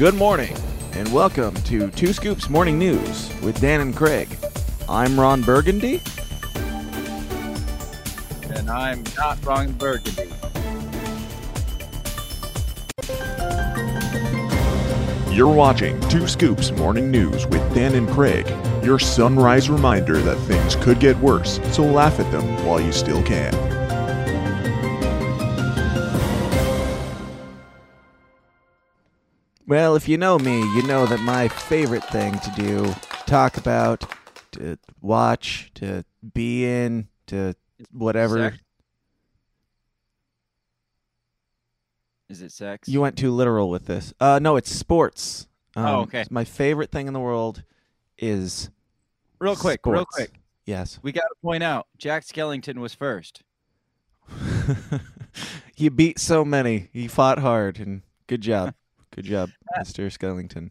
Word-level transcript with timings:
Good 0.00 0.14
morning, 0.14 0.56
and 0.92 1.12
welcome 1.12 1.54
to 1.64 1.90
Two 1.90 2.14
Scoops 2.14 2.48
Morning 2.48 2.78
News 2.78 3.30
with 3.42 3.60
Dan 3.60 3.82
and 3.82 3.94
Craig. 3.94 4.34
I'm 4.88 5.20
Ron 5.20 5.42
Burgundy. 5.42 6.00
And 8.48 8.70
I'm 8.70 9.04
not 9.18 9.44
Ron 9.44 9.72
Burgundy. 9.72 10.32
You're 15.30 15.54
watching 15.54 16.00
Two 16.08 16.26
Scoops 16.26 16.70
Morning 16.70 17.10
News 17.10 17.46
with 17.48 17.74
Dan 17.74 17.94
and 17.94 18.08
Craig, 18.08 18.48
your 18.82 18.98
sunrise 18.98 19.68
reminder 19.68 20.16
that 20.22 20.36
things 20.46 20.76
could 20.76 20.98
get 20.98 21.18
worse, 21.18 21.60
so 21.74 21.84
laugh 21.84 22.18
at 22.18 22.32
them 22.32 22.64
while 22.64 22.80
you 22.80 22.92
still 22.92 23.22
can. 23.22 23.69
Well, 29.70 29.94
if 29.94 30.08
you 30.08 30.18
know 30.18 30.36
me, 30.36 30.58
you 30.74 30.82
know 30.82 31.06
that 31.06 31.20
my 31.20 31.46
favorite 31.46 32.02
thing 32.02 32.36
to 32.40 32.50
do, 32.56 32.92
talk 33.26 33.56
about, 33.56 34.04
to 34.50 34.76
watch, 35.00 35.70
to 35.74 36.04
be 36.34 36.66
in, 36.66 37.06
to 37.28 37.54
whatever. 37.92 38.50
Sex? 38.50 38.58
Is 42.30 42.42
it 42.42 42.50
sex? 42.50 42.88
You 42.88 43.00
went 43.00 43.16
too 43.16 43.30
literal 43.30 43.70
with 43.70 43.86
this. 43.86 44.12
Uh, 44.18 44.40
no, 44.42 44.56
it's 44.56 44.74
sports. 44.74 45.46
Um, 45.76 45.86
Oh, 45.86 46.00
okay. 46.00 46.24
My 46.30 46.42
favorite 46.42 46.90
thing 46.90 47.06
in 47.06 47.12
the 47.12 47.20
world 47.20 47.62
is 48.18 48.70
real 49.38 49.54
quick, 49.54 49.86
real 49.86 50.04
quick. 50.04 50.32
yes. 50.66 50.98
We 51.00 51.12
got 51.12 51.20
to 51.28 51.36
point 51.44 51.62
out 51.62 51.86
Jack 51.96 52.24
Skellington 52.24 52.78
was 52.78 52.92
first. 52.92 53.44
he 55.76 55.88
beat 55.88 56.18
so 56.18 56.44
many. 56.44 56.88
He 56.92 57.06
fought 57.06 57.38
hard, 57.38 57.78
and 57.78 58.02
good 58.26 58.40
job, 58.40 58.74
good 59.14 59.24
job, 59.24 59.50
Mister 59.78 60.06
Skellington. 60.08 60.70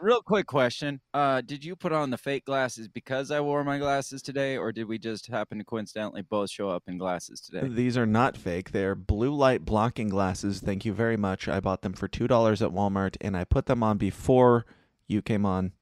Real 0.00 0.22
quick 0.22 0.46
question. 0.46 1.00
Uh, 1.12 1.40
did 1.40 1.64
you 1.64 1.74
put 1.74 1.92
on 1.92 2.10
the 2.10 2.18
fake 2.18 2.44
glasses 2.44 2.86
because 2.86 3.32
I 3.32 3.40
wore 3.40 3.64
my 3.64 3.78
glasses 3.78 4.22
today, 4.22 4.56
or 4.56 4.70
did 4.70 4.86
we 4.86 4.96
just 4.96 5.26
happen 5.26 5.58
to 5.58 5.64
coincidentally 5.64 6.22
both 6.22 6.50
show 6.50 6.68
up 6.68 6.84
in 6.86 6.98
glasses 6.98 7.40
today? 7.40 7.66
These 7.66 7.96
are 7.96 8.06
not 8.06 8.36
fake. 8.36 8.70
They're 8.70 8.94
blue 8.94 9.34
light 9.34 9.64
blocking 9.64 10.08
glasses. 10.08 10.60
Thank 10.60 10.84
you 10.84 10.92
very 10.92 11.16
much. 11.16 11.48
I 11.48 11.58
bought 11.58 11.82
them 11.82 11.94
for 11.94 12.06
two 12.06 12.28
dollars 12.28 12.62
at 12.62 12.70
Walmart, 12.70 13.16
and 13.20 13.36
I 13.36 13.44
put 13.44 13.66
them 13.66 13.82
on 13.82 13.98
before 13.98 14.66
you 15.08 15.20
came 15.20 15.44
on. 15.44 15.72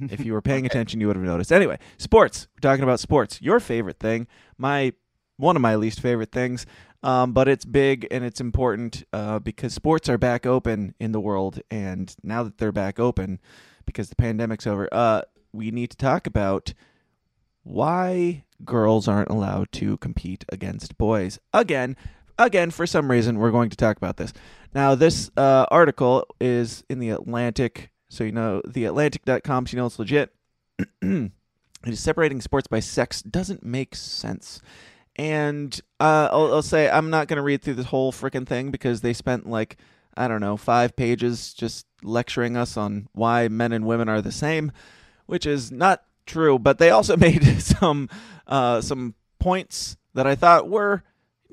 If 0.00 0.24
you 0.24 0.32
were 0.32 0.42
paying 0.50 0.66
attention, 0.66 1.00
you 1.00 1.06
would 1.06 1.16
have 1.16 1.24
noticed. 1.24 1.52
Anyway, 1.52 1.78
sports. 1.98 2.48
We're 2.56 2.68
talking 2.68 2.82
about 2.82 2.98
sports. 2.98 3.40
Your 3.40 3.60
favorite 3.60 4.00
thing. 4.00 4.26
My 4.58 4.92
one 5.36 5.54
of 5.56 5.62
my 5.62 5.76
least 5.76 6.00
favorite 6.00 6.32
things. 6.32 6.66
Um, 7.02 7.32
but 7.32 7.48
it's 7.48 7.64
big 7.64 8.06
and 8.10 8.24
it's 8.24 8.40
important 8.40 9.04
uh, 9.12 9.40
because 9.40 9.74
sports 9.74 10.08
are 10.08 10.18
back 10.18 10.46
open 10.46 10.94
in 11.00 11.12
the 11.12 11.20
world, 11.20 11.60
and 11.70 12.14
now 12.22 12.44
that 12.44 12.58
they're 12.58 12.70
back 12.72 13.00
open, 13.00 13.40
because 13.86 14.08
the 14.08 14.16
pandemic's 14.16 14.66
over, 14.66 14.88
uh, 14.92 15.22
we 15.52 15.70
need 15.70 15.90
to 15.90 15.96
talk 15.96 16.26
about 16.26 16.74
why 17.64 18.44
girls 18.64 19.08
aren't 19.08 19.30
allowed 19.30 19.72
to 19.72 19.96
compete 19.98 20.44
against 20.50 20.96
boys. 20.96 21.38
Again 21.52 21.96
again 22.38 22.70
for 22.70 22.86
some 22.86 23.10
reason 23.10 23.38
we're 23.38 23.50
going 23.50 23.70
to 23.70 23.76
talk 23.76 23.96
about 23.96 24.16
this. 24.16 24.32
Now 24.74 24.94
this 24.94 25.30
uh, 25.36 25.66
article 25.70 26.26
is 26.40 26.84
in 26.88 26.98
the 26.98 27.10
atlantic. 27.10 27.90
So 28.08 28.24
you 28.24 28.32
know 28.32 28.62
the 28.66 28.84
atlantic.com 28.84 29.66
so 29.66 29.72
you 29.72 29.78
know 29.80 29.86
it's 29.86 29.98
legit. 29.98 30.34
It 31.84 31.94
is 31.94 31.98
separating 31.98 32.40
sports 32.40 32.68
by 32.68 32.78
sex 32.78 33.22
doesn't 33.22 33.64
make 33.64 33.96
sense 33.96 34.62
and 35.16 35.80
uh, 36.00 36.28
I'll, 36.32 36.54
I'll 36.54 36.62
say 36.62 36.88
i'm 36.88 37.10
not 37.10 37.28
going 37.28 37.36
to 37.36 37.42
read 37.42 37.62
through 37.62 37.74
this 37.74 37.86
whole 37.86 38.12
freaking 38.12 38.46
thing 38.46 38.70
because 38.70 39.00
they 39.00 39.12
spent 39.12 39.48
like 39.48 39.76
i 40.16 40.26
don't 40.26 40.40
know 40.40 40.56
five 40.56 40.96
pages 40.96 41.52
just 41.52 41.86
lecturing 42.02 42.56
us 42.56 42.76
on 42.76 43.08
why 43.12 43.48
men 43.48 43.72
and 43.72 43.86
women 43.86 44.08
are 44.08 44.22
the 44.22 44.32
same 44.32 44.72
which 45.26 45.46
is 45.46 45.72
not 45.72 46.02
true. 46.26 46.58
But 46.58 46.78
they 46.78 46.90
also 46.90 47.16
made 47.28 47.44
some 47.60 48.08
uh, 48.46 48.80
some 48.80 49.14
points 49.38 49.96
that 50.14 50.26
I 50.26 50.34
thought 50.34 50.68
were 50.68 51.02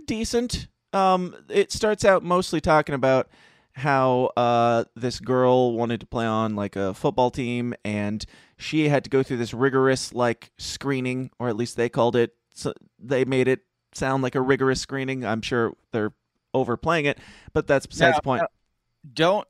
decent. 0.06 0.67
Um, 0.91 1.35
it 1.50 1.72
starts 1.72 2.03
out 2.03 2.23
mostly 2.23 2.62
talking 2.62 2.95
about 2.95 3.29
how 3.73 4.31
uh, 4.35 4.83
this 4.95 5.19
girl 5.19 5.73
wanted 5.73 6.01
to 6.01 6.06
play 6.06 6.25
on 6.25 6.56
like 6.56 6.75
a 6.75 6.94
football 6.94 7.31
team, 7.31 7.73
and 7.85 8.25
she 8.57 8.89
had 8.89 9.03
to 9.03 9.09
go 9.09 9.23
through 9.23 9.38
this 9.38 9.53
rigorous 9.53 10.13
like 10.13 10.51
screening, 10.57 11.31
or 11.39 11.50
at 11.50 11.56
least 11.56 11.78
they 11.78 11.89
called 11.89 12.16
it. 12.16 12.35
So 12.59 12.73
they 12.99 13.25
made 13.25 13.47
it 13.47 13.61
sound 13.93 14.21
like 14.23 14.35
a 14.35 14.41
rigorous 14.41 14.81
screening. 14.81 15.25
I'm 15.25 15.41
sure 15.41 15.73
they're 15.91 16.13
overplaying 16.53 17.05
it, 17.05 17.17
but 17.53 17.67
that's 17.67 17.85
besides 17.85 18.13
Now, 18.13 18.17
the 18.17 18.21
point. 18.23 18.41
uh, 18.43 18.47
Don't 19.13 19.47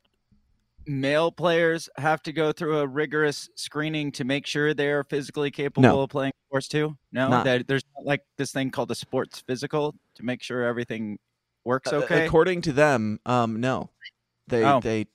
male 0.85 1.31
players 1.31 1.89
have 1.97 2.21
to 2.23 2.31
go 2.33 2.51
through 2.51 2.79
a 2.79 2.87
rigorous 2.87 3.49
screening 3.55 4.11
to 4.13 4.23
make 4.23 4.45
sure 4.47 4.73
they're 4.73 5.03
physically 5.03 5.51
capable 5.51 5.81
No. 5.83 6.01
of 6.01 6.09
playing 6.09 6.33
sports 6.47 6.67
too? 6.67 6.97
No, 7.11 7.29
that 7.43 7.67
there's 7.67 7.83
like 8.03 8.23
this 8.37 8.51
thing 8.51 8.71
called 8.71 8.89
a 8.91 8.95
sports 8.95 9.43
physical 9.45 9.93
to 10.15 10.23
make 10.23 10.41
sure 10.41 10.63
everything 10.63 11.19
works 11.65 11.91
Uh, 11.93 11.97
okay. 11.97 12.25
According 12.25 12.61
to 12.63 12.71
them, 12.73 13.19
um, 13.25 13.59
no, 13.59 13.89
they 14.47 14.63
Oh. 14.63 14.79
they 14.79 15.05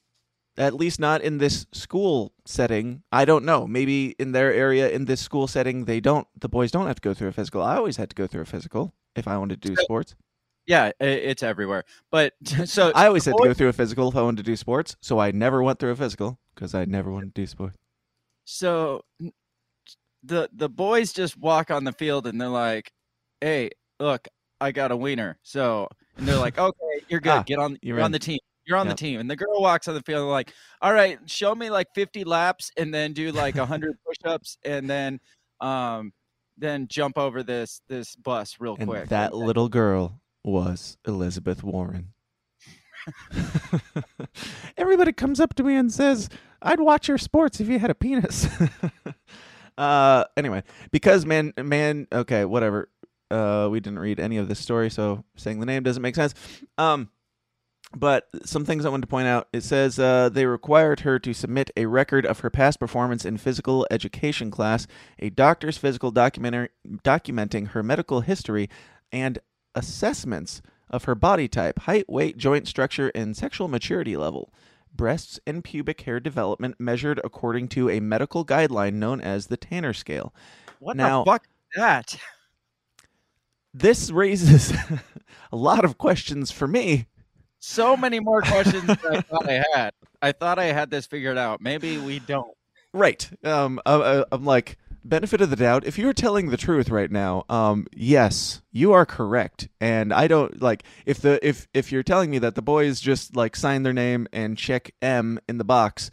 at 0.56 0.74
least 0.74 1.00
not 1.00 1.20
in 1.22 1.38
this 1.38 1.66
school 1.72 2.32
setting. 2.44 3.02
I 3.10 3.24
don't 3.24 3.44
know. 3.44 3.66
Maybe 3.66 4.14
in 4.18 4.32
their 4.32 4.52
area, 4.52 4.88
in 4.90 5.04
this 5.06 5.20
school 5.20 5.46
setting, 5.46 5.84
they 5.86 6.00
don't. 6.00 6.26
The 6.38 6.48
boys 6.48 6.70
don't 6.70 6.86
have 6.86 6.96
to 6.96 7.02
go 7.02 7.14
through 7.14 7.28
a 7.28 7.32
physical. 7.32 7.62
I 7.62 7.76
always 7.76 7.96
had 7.96 8.10
to 8.10 8.16
go 8.16 8.26
through 8.26 8.42
a 8.42 8.46
physical 8.46 8.94
if 9.16 9.26
I 9.28 9.36
wanted 9.38 9.60
to 9.62 9.68
do 9.68 9.76
sports. 9.76 10.14
yeah, 10.66 10.92
it's 11.00 11.42
everywhere. 11.42 11.84
But 12.10 12.34
so 12.66 12.92
I 12.94 13.06
always 13.06 13.24
had 13.24 13.34
to 13.36 13.44
go 13.44 13.54
through 13.54 13.68
a 13.68 13.72
physical 13.72 14.08
if 14.08 14.16
I 14.16 14.22
wanted 14.22 14.38
to 14.38 14.42
do 14.50 14.56
sports. 14.56 14.96
So 15.00 15.18
I 15.18 15.30
never 15.32 15.62
went 15.62 15.78
through 15.78 15.90
a 15.90 15.96
physical 15.96 16.38
because 16.54 16.74
I 16.74 16.84
never 16.84 17.10
wanted 17.10 17.34
to 17.34 17.40
do 17.40 17.46
sports. 17.46 17.76
so 18.44 19.04
the 20.22 20.48
the 20.52 20.68
boys 20.68 21.12
just 21.12 21.36
walk 21.36 21.70
on 21.70 21.84
the 21.84 21.92
field 21.92 22.26
and 22.26 22.40
they're 22.40 22.48
like, 22.48 22.92
"Hey, 23.40 23.70
look, 24.00 24.26
I 24.60 24.72
got 24.72 24.90
a 24.90 24.96
wiener." 24.96 25.38
So 25.42 25.88
and 26.16 26.26
they're 26.26 26.38
like, 26.38 26.58
"Okay, 26.58 27.00
you're 27.08 27.20
good. 27.20 27.30
Ah, 27.30 27.42
Get 27.42 27.58
on. 27.58 27.78
you're 27.82 27.96
You're, 27.96 28.04
on 28.04 28.06
in. 28.06 28.12
the 28.12 28.18
team. 28.18 28.38
You're 28.66 28.78
on 28.78 28.86
Yep. 28.86 28.96
the 28.96 29.00
team." 29.00 29.20
And 29.20 29.30
the 29.30 29.36
girl 29.36 29.60
walks 29.60 29.88
on 29.88 29.94
the 29.94 30.02
field 30.02 30.28
like, 30.28 30.52
"All 30.80 30.92
right, 30.92 31.18
show 31.26 31.54
me 31.54 31.70
like 31.70 31.88
50 31.94 32.24
laps 32.24 32.70
and 32.76 32.92
then 32.92 33.12
do 33.12 33.30
like 33.32 33.56
100 33.56 33.96
push-ups 34.06 34.58
and 34.64 34.88
then 34.88 35.20
um 35.60 36.12
then 36.56 36.86
jump 36.88 37.18
over 37.18 37.42
this 37.42 37.80
this 37.88 38.14
bus 38.16 38.56
real 38.60 38.76
And 38.78 38.88
quick." 38.88 39.08
that 39.08 39.32
And- 39.32 39.42
little 39.42 39.68
girl 39.68 40.20
was 40.44 40.96
Elizabeth 41.06 41.62
Warren. 41.62 42.12
Everybody 44.76 45.12
comes 45.12 45.40
up 45.40 45.54
to 45.54 45.62
me 45.62 45.76
and 45.76 45.92
says, 45.92 46.28
"I'd 46.62 46.80
watch 46.80 47.08
your 47.08 47.18
sports 47.18 47.60
if 47.60 47.68
you 47.68 47.78
had 47.78 47.90
a 47.90 47.94
penis." 47.94 48.46
uh, 49.78 50.24
anyway, 50.36 50.62
because 50.90 51.24
man, 51.26 51.52
man, 51.56 52.06
okay, 52.12 52.44
whatever. 52.44 52.88
Uh, 53.30 53.68
we 53.70 53.80
didn't 53.80 53.98
read 53.98 54.20
any 54.20 54.36
of 54.36 54.48
this 54.48 54.58
story, 54.60 54.90
so 54.90 55.24
saying 55.36 55.58
the 55.58 55.66
name 55.66 55.82
doesn't 55.82 56.02
make 56.02 56.14
sense. 56.14 56.34
Um, 56.78 57.08
but 57.96 58.28
some 58.44 58.64
things 58.64 58.84
I 58.84 58.88
wanted 58.88 59.02
to 59.02 59.08
point 59.08 59.28
out. 59.28 59.48
It 59.52 59.62
says 59.62 59.98
uh, 59.98 60.28
they 60.28 60.46
required 60.46 61.00
her 61.00 61.18
to 61.18 61.32
submit 61.32 61.70
a 61.76 61.86
record 61.86 62.26
of 62.26 62.40
her 62.40 62.50
past 62.50 62.80
performance 62.80 63.24
in 63.24 63.36
physical 63.38 63.86
education 63.90 64.50
class, 64.50 64.86
a 65.18 65.30
doctor's 65.30 65.78
physical 65.78 66.10
documentary 66.10 66.70
documenting 67.04 67.68
her 67.68 67.82
medical 67.82 68.20
history, 68.20 68.68
and 69.12 69.38
assessments 69.74 70.60
of 70.90 71.04
her 71.04 71.14
body 71.14 71.48
type, 71.48 71.80
height, 71.80 72.08
weight, 72.08 72.36
joint 72.36 72.68
structure, 72.68 73.10
and 73.14 73.36
sexual 73.36 73.68
maturity 73.68 74.16
level. 74.16 74.52
Breasts 74.94 75.40
and 75.46 75.64
pubic 75.64 76.02
hair 76.02 76.20
development 76.20 76.76
measured 76.78 77.20
according 77.24 77.68
to 77.68 77.90
a 77.90 78.00
medical 78.00 78.44
guideline 78.44 78.94
known 78.94 79.20
as 79.20 79.46
the 79.46 79.56
Tanner 79.56 79.92
scale. 79.92 80.32
what 80.78 80.96
now- 80.96 81.24
the 81.24 81.30
fuck 81.30 81.44
is 81.44 81.80
that? 81.80 82.16
This 83.76 84.12
raises 84.12 84.72
a 85.52 85.56
lot 85.56 85.84
of 85.84 85.98
questions 85.98 86.52
for 86.52 86.68
me. 86.68 87.06
So 87.66 87.96
many 87.96 88.20
more 88.20 88.42
questions 88.42 88.90
I 88.90 89.22
thought 89.22 89.48
I 89.48 89.64
had. 89.72 89.94
I 90.20 90.32
thought 90.32 90.58
I 90.58 90.66
had 90.66 90.90
this 90.90 91.06
figured 91.06 91.38
out. 91.38 91.62
Maybe 91.62 91.96
we 91.96 92.18
don't. 92.18 92.54
Right. 92.92 93.28
Um. 93.42 93.80
I, 93.86 93.94
I, 93.94 94.24
I'm 94.30 94.44
like 94.44 94.76
benefit 95.02 95.40
of 95.40 95.48
the 95.48 95.56
doubt. 95.56 95.86
If 95.86 95.96
you're 95.96 96.12
telling 96.12 96.50
the 96.50 96.58
truth 96.58 96.90
right 96.90 97.10
now, 97.10 97.44
um, 97.48 97.86
yes, 97.96 98.60
you 98.70 98.92
are 98.92 99.06
correct. 99.06 99.68
And 99.80 100.12
I 100.12 100.28
don't 100.28 100.60
like 100.60 100.84
if 101.06 101.20
the 101.22 101.44
if 101.44 101.66
if 101.72 101.90
you're 101.90 102.02
telling 102.02 102.30
me 102.30 102.38
that 102.38 102.54
the 102.54 102.62
boys 102.62 103.00
just 103.00 103.34
like 103.34 103.56
sign 103.56 103.82
their 103.82 103.94
name 103.94 104.28
and 104.30 104.58
check 104.58 104.92
M 105.00 105.40
in 105.48 105.56
the 105.56 105.64
box, 105.64 106.10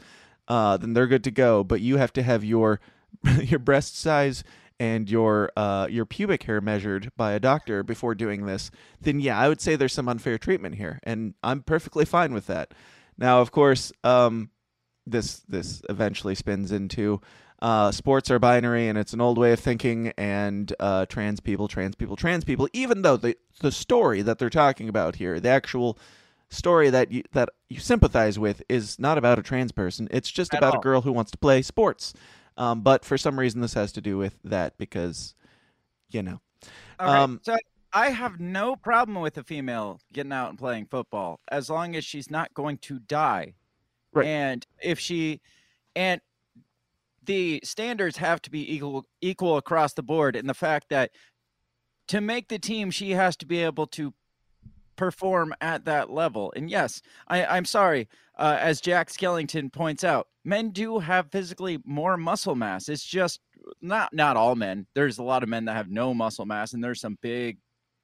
uh, 0.48 0.78
then 0.78 0.94
they're 0.94 1.06
good 1.06 1.26
to 1.26 1.32
go. 1.32 1.66
But 1.66 1.82
you 1.82 1.98
have 1.98 2.14
to 2.14 2.24
have 2.24 2.46
your 2.46 2.80
your 3.42 3.60
breast 3.60 4.00
size 4.00 4.46
and 4.82 5.12
your 5.12 5.52
uh 5.56 5.86
your 5.92 6.08
pubic 6.08 6.42
hair 6.44 6.60
measured 6.60 7.12
by 7.16 7.34
a 7.34 7.40
doctor 7.40 7.84
before 7.84 8.16
doing 8.16 8.48
this. 8.48 8.72
Then 9.00 9.20
yeah, 9.20 9.38
I 9.38 9.48
would 9.48 9.62
say 9.62 9.76
there's 9.76 9.94
some 9.94 10.10
unfair 10.10 10.40
treatment 10.40 10.76
here, 10.76 11.00
and 11.04 11.36
I'm 11.44 11.62
perfectly 11.62 12.04
fine 12.04 12.34
with 12.34 12.48
that. 12.48 12.74
Now, 13.16 13.42
of 13.42 13.52
course, 13.52 13.94
um, 14.04 14.50
this 15.06 15.42
this 15.48 15.84
eventually 15.88 16.34
spins 16.34 16.72
into 16.72 17.22
uh, 17.62 17.92
sports 17.92 18.32
are 18.32 18.40
binary 18.40 18.88
and 18.88 18.98
it's 18.98 19.14
an 19.14 19.22
old 19.22 19.38
way 19.38 19.52
of 19.52 19.60
thinking 19.60 20.14
and 20.18 20.74
uh, 20.80 21.06
trans 21.06 21.40
people 21.40 21.68
trans 21.68 21.94
people 21.94 22.16
trans 22.16 22.44
people 22.44 22.68
even 22.74 23.04
though 23.04 23.18
the 23.18 23.38
the 23.60 23.72
story 23.72 24.24
that 24.24 24.40
they're 24.40 24.50
talking 24.50 24.90
about 24.90 25.18
here 25.18 25.40
the 25.40 25.50
actual 25.50 25.96
story 26.52 26.90
that 26.90 27.12
you 27.12 27.24
that 27.34 27.50
you 27.70 27.80
sympathize 27.80 28.38
with 28.38 28.62
is 28.70 29.00
not 29.00 29.18
about 29.18 29.40
a 29.40 29.42
trans 29.42 29.72
person. 29.72 30.08
It's 30.12 30.30
just 30.30 30.54
At 30.54 30.60
about 30.60 30.74
all. 30.76 30.80
a 30.80 30.84
girl 30.84 31.02
who 31.02 31.12
wants 31.12 31.32
to 31.32 31.38
play 31.38 31.62
sports. 31.62 32.14
Um, 32.62 32.82
but 32.82 33.04
for 33.04 33.18
some 33.18 33.40
reason, 33.40 33.60
this 33.60 33.74
has 33.74 33.92
to 33.94 34.02
do 34.02 34.20
with 34.20 34.38
that 34.44 34.78
because, 34.78 35.34
you 36.12 36.22
know, 36.22 36.40
All 37.00 37.08
right, 37.08 37.20
Um, 37.20 37.40
so 37.42 37.58
I 37.92 38.12
have 38.12 38.40
no 38.40 38.76
problem 38.76 39.20
with 39.20 39.36
a 39.40 39.44
female 39.44 40.00
getting 40.14 40.32
out 40.32 40.50
and 40.50 40.60
playing 40.60 40.86
football 40.86 41.40
as 41.50 41.72
long 41.72 41.96
as 41.96 42.06
she's 42.06 42.30
not 42.30 42.54
going 42.54 42.78
to 42.80 43.00
die. 43.00 43.56
Right. 44.14 44.28
And 44.28 44.68
if 44.80 45.00
she 45.00 45.42
and 45.96 46.22
the 47.24 47.62
standards 47.64 48.18
have 48.18 48.44
to 48.44 48.52
be 48.52 48.76
equal 48.76 49.06
equal 49.22 49.58
across 49.58 49.94
the 49.94 50.04
board 50.04 50.36
in 50.36 50.46
the 50.46 50.54
fact 50.54 50.90
that 50.90 51.10
to 52.10 52.22
make 52.22 52.48
the 52.48 52.60
team 52.60 52.92
she 52.92 53.12
has 53.12 53.36
to 53.38 53.48
be 53.48 53.64
able 53.64 53.88
to 53.88 54.14
perform 55.02 55.52
at 55.62 55.86
that 55.86 56.12
level. 56.12 56.54
And 56.56 56.70
yes, 56.70 57.02
I, 57.28 57.44
I'm 57.44 57.66
sorry, 57.66 58.08
uh, 58.38 58.58
as 58.60 58.80
Jack 58.80 59.10
Skellington 59.10 59.74
points 59.74 60.04
out, 60.04 60.28
men 60.46 60.70
do 60.70 61.00
have 61.00 61.32
physically 61.32 61.80
more 61.86 62.18
muscle 62.18 62.54
mass. 62.54 62.88
It's 62.88 63.04
just 63.04 63.40
not 63.82 64.14
not 64.14 64.38
all 64.38 64.54
men. 64.54 64.86
There's 64.94 65.18
a 65.18 65.24
lot 65.24 65.42
of 65.42 65.50
men 65.50 65.66
that 65.66 65.74
have 65.74 65.90
no 65.90 66.14
muscle 66.14 66.46
mass, 66.46 66.74
and 66.74 66.84
there's 66.84 67.02
some 67.02 67.18
big 67.20 67.58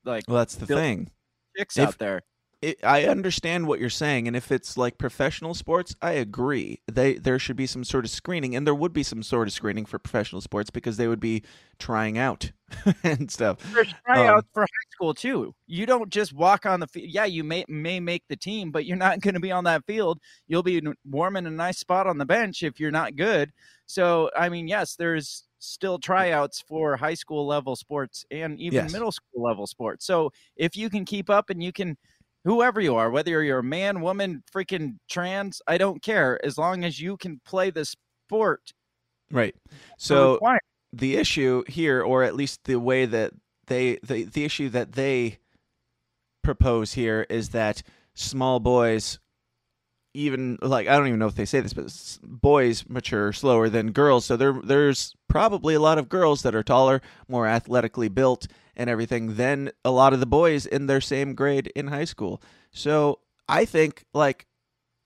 like 0.05 0.23
well, 0.27 0.39
that's 0.39 0.55
the 0.55 0.65
thing. 0.65 1.11
chicks 1.55 1.77
if- 1.77 1.87
out 1.87 1.99
there. 1.99 2.23
It, 2.61 2.83
I 2.83 3.05
understand 3.05 3.67
what 3.67 3.79
you're 3.79 3.89
saying, 3.89 4.27
and 4.27 4.35
if 4.35 4.51
it's 4.51 4.77
like 4.77 4.97
professional 4.97 5.53
sports, 5.53 5.95
I 6.01 6.13
agree. 6.13 6.81
They 6.91 7.13
there 7.15 7.37
should 7.39 7.55
be 7.55 7.67
some 7.67 7.83
sort 7.83 8.05
of 8.05 8.11
screening, 8.11 8.55
and 8.55 8.65
there 8.65 8.73
would 8.75 8.93
be 8.93 9.03
some 9.03 9.21
sort 9.23 9.47
of 9.47 9.53
screening 9.53 9.85
for 9.85 9.99
professional 9.99 10.41
sports 10.41 10.69
because 10.71 10.97
they 10.97 11.07
would 11.07 11.19
be 11.19 11.43
trying 11.77 12.17
out 12.17 12.51
and 13.03 13.29
stuff. 13.31 13.59
There's 13.73 13.93
tryouts 14.05 14.45
um, 14.45 14.49
for 14.53 14.61
high 14.63 14.89
school 14.91 15.13
too. 15.13 15.53
You 15.67 15.85
don't 15.85 16.09
just 16.09 16.33
walk 16.33 16.65
on 16.65 16.79
the 16.79 16.87
field. 16.87 17.07
Yeah, 17.09 17.25
you 17.25 17.43
may 17.43 17.65
may 17.67 17.99
make 17.99 18.23
the 18.27 18.35
team, 18.35 18.71
but 18.71 18.85
you're 18.85 18.97
not 18.97 19.19
going 19.21 19.33
to 19.35 19.39
be 19.39 19.51
on 19.51 19.63
that 19.65 19.85
field. 19.85 20.19
You'll 20.47 20.63
be 20.63 20.77
n- 20.77 20.93
warm 21.05 21.35
in 21.35 21.45
a 21.45 21.51
nice 21.51 21.77
spot 21.79 22.07
on 22.07 22.17
the 22.17 22.25
bench 22.25 22.63
if 22.63 22.79
you're 22.79 22.91
not 22.91 23.15
good. 23.15 23.51
So, 23.85 24.29
I 24.35 24.49
mean, 24.49 24.67
yes, 24.67 24.95
there's 24.95 25.43
still 25.59 25.97
tryouts 25.99 26.61
for 26.67 26.95
high 26.97 27.13
school 27.15 27.45
level 27.47 27.75
sports 27.75 28.25
and 28.31 28.59
even 28.59 28.73
Yes. 28.73 28.91
middle 28.91 29.11
school 29.11 29.43
level 29.43 29.67
sports. 29.67 30.05
So, 30.05 30.31
if 30.55 30.75
you 30.75 30.89
can 30.89 31.05
keep 31.05 31.29
up 31.29 31.49
and 31.49 31.61
you 31.61 31.71
can 31.71 31.97
whoever 32.47 32.79
you 32.79 32.95
are, 32.95 33.11
whether 33.11 33.43
you're 33.43 33.59
a 33.59 33.63
man, 33.63 33.99
woman, 33.99 34.41
freaking 34.55 34.95
trans, 35.09 35.61
I 35.67 35.77
don't 35.77 36.01
care 36.01 36.43
as 36.45 36.57
long 36.57 36.85
as 36.85 36.97
you 36.97 37.17
can 37.17 37.41
play 37.45 37.71
the 37.71 37.83
sport. 37.83 38.71
Right. 39.29 39.53
So 39.97 40.39
the 40.93 41.17
issue 41.17 41.63
here, 41.67 42.01
or 42.01 42.23
at 42.23 42.35
least 42.35 42.61
the 42.63 42.77
way 42.77 43.05
that 43.05 43.33
they 43.67 43.99
the 44.01 44.23
the 44.23 44.45
issue 44.45 44.69
that 44.69 44.93
they 44.93 45.39
propose 46.41 46.93
here 46.93 47.25
is 47.29 47.49
that 47.49 47.83
small 48.15 48.61
boys 48.61 49.19
even 50.13 50.57
like 50.61 50.87
I 50.87 50.97
don't 50.97 51.07
even 51.07 51.19
know 51.19 51.27
if 51.27 51.35
they 51.35 51.43
say 51.43 51.59
this, 51.59 51.73
but 51.73 51.93
boys 52.23 52.85
mature 52.87 53.33
slower 53.33 53.67
than 53.67 53.91
girls. 53.91 54.23
So 54.23 54.37
there 54.37 54.53
there's 54.63 55.13
probably 55.27 55.75
a 55.75 55.81
lot 55.81 55.97
of 55.97 56.07
girls 56.07 56.43
that 56.43 56.55
are 56.55 56.63
taller, 56.63 57.01
more 57.27 57.45
athletically 57.45 58.07
built, 58.07 58.47
and 58.77 58.89
everything 58.89 59.35
than 59.35 59.71
a 59.83 59.91
lot 59.91 60.13
of 60.13 60.21
the 60.21 60.25
boys 60.25 60.65
in 60.65 60.87
their 60.87 61.01
same 61.01 61.35
grade 61.35 61.67
in 61.75 61.87
high 61.87 62.05
school. 62.05 62.41
So 62.71 63.19
I 63.49 63.65
think 63.65 64.05
like 64.13 64.45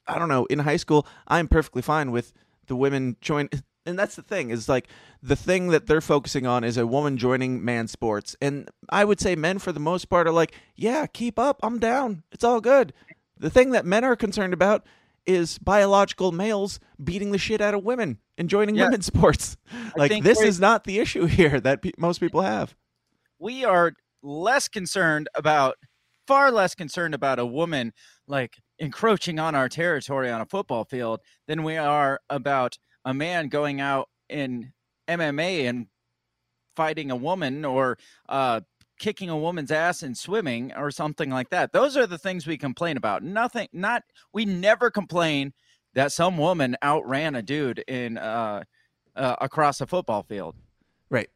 I 0.06 0.20
don't 0.20 0.30
know 0.30 0.46
in 0.46 0.60
high 0.60 0.78
school 0.78 1.08
I'm 1.28 1.48
perfectly 1.48 1.82
fine 1.82 2.12
with 2.12 2.34
the 2.68 2.76
women 2.76 3.18
join. 3.22 3.50
And 3.84 3.98
that's 3.98 4.16
the 4.16 4.22
thing 4.22 4.52
is 4.52 4.70
like 4.70 4.88
the 5.24 5.36
thing 5.36 5.70
that 5.70 5.88
they're 5.88 6.02
focusing 6.02 6.46
on 6.46 6.64
is 6.64 6.78
a 6.78 6.86
woman 6.86 7.18
joining 7.18 7.66
man 7.66 7.88
sports. 7.88 8.36
And 8.40 8.70
I 8.90 9.04
would 9.04 9.20
say 9.20 9.36
men 9.36 9.58
for 9.58 9.72
the 9.72 9.80
most 9.80 10.06
part 10.08 10.28
are 10.28 10.32
like, 10.32 10.54
yeah, 10.76 11.08
keep 11.08 11.40
up. 11.40 11.60
I'm 11.64 11.80
down. 11.80 12.22
It's 12.32 12.44
all 12.44 12.62
good. 12.62 12.94
The 13.40 13.50
thing 13.50 13.72
that 13.72 13.84
men 13.84 14.04
are 14.04 14.16
concerned 14.16 14.54
about 14.54 14.86
is 15.26 15.58
biological 15.58 16.32
males 16.32 16.80
beating 17.04 17.32
the 17.32 17.40
shit 17.40 17.60
out 17.60 17.74
of 17.74 17.84
women 17.84 18.20
and 18.38 18.50
joining 18.52 18.76
Yeah. 18.76 18.84
women's 18.86 19.06
sports. 19.14 19.58
Like 19.98 20.22
this 20.22 20.42
is 20.42 20.60
not 20.60 20.84
the 20.84 21.00
issue 21.00 21.26
here 21.40 21.60
that 21.60 21.82
pe- 21.82 21.94
most 21.98 22.20
people 22.20 22.42
have. 22.42 22.76
We 23.42 23.66
are 23.66 23.94
less 24.22 24.68
concerned 24.68 25.28
about 25.36 25.76
far 26.28 26.52
less 26.52 26.76
concerned 26.76 27.16
about 27.16 27.40
a 27.40 27.46
woman 27.46 27.92
like 28.28 28.56
encroaching 28.80 29.40
on 29.40 29.56
our 29.56 29.68
territory 29.68 30.30
on 30.30 30.40
a 30.40 30.46
football 30.46 30.86
field 30.86 31.20
than 31.48 31.64
we 31.64 31.76
are 31.76 32.20
about 32.30 32.78
a 33.04 33.14
man 33.14 33.50
going 33.50 33.82
out 33.82 34.08
in 34.30 34.72
MMA 35.10 35.68
and 35.68 35.88
fighting 36.76 37.10
a 37.10 37.16
woman 37.16 37.66
or 37.66 37.98
uh 38.30 38.62
kicking 39.00 39.30
a 39.30 39.38
woman's 39.38 39.72
ass 39.72 40.04
in 40.04 40.14
swimming 40.14 40.72
or 40.78 40.92
something 40.92 41.32
like 41.32 41.50
that. 41.50 41.74
Those 41.74 41.98
are 41.98 42.06
the 42.06 42.20
things 42.20 42.46
we 42.46 42.58
complain 42.58 42.96
about. 42.96 43.24
Nothing 43.24 43.68
not 43.74 44.04
we 44.32 44.46
never 44.46 44.92
complain 44.92 45.54
that 45.96 46.12
some 46.12 46.38
woman 46.38 46.78
outran 46.84 47.36
a 47.36 47.42
dude 47.42 47.80
in 47.88 48.20
uh, 48.20 48.64
uh 49.16 49.36
across 49.42 49.82
a 49.82 49.88
football 49.88 50.22
field. 50.22 50.56
Right. 51.10 51.30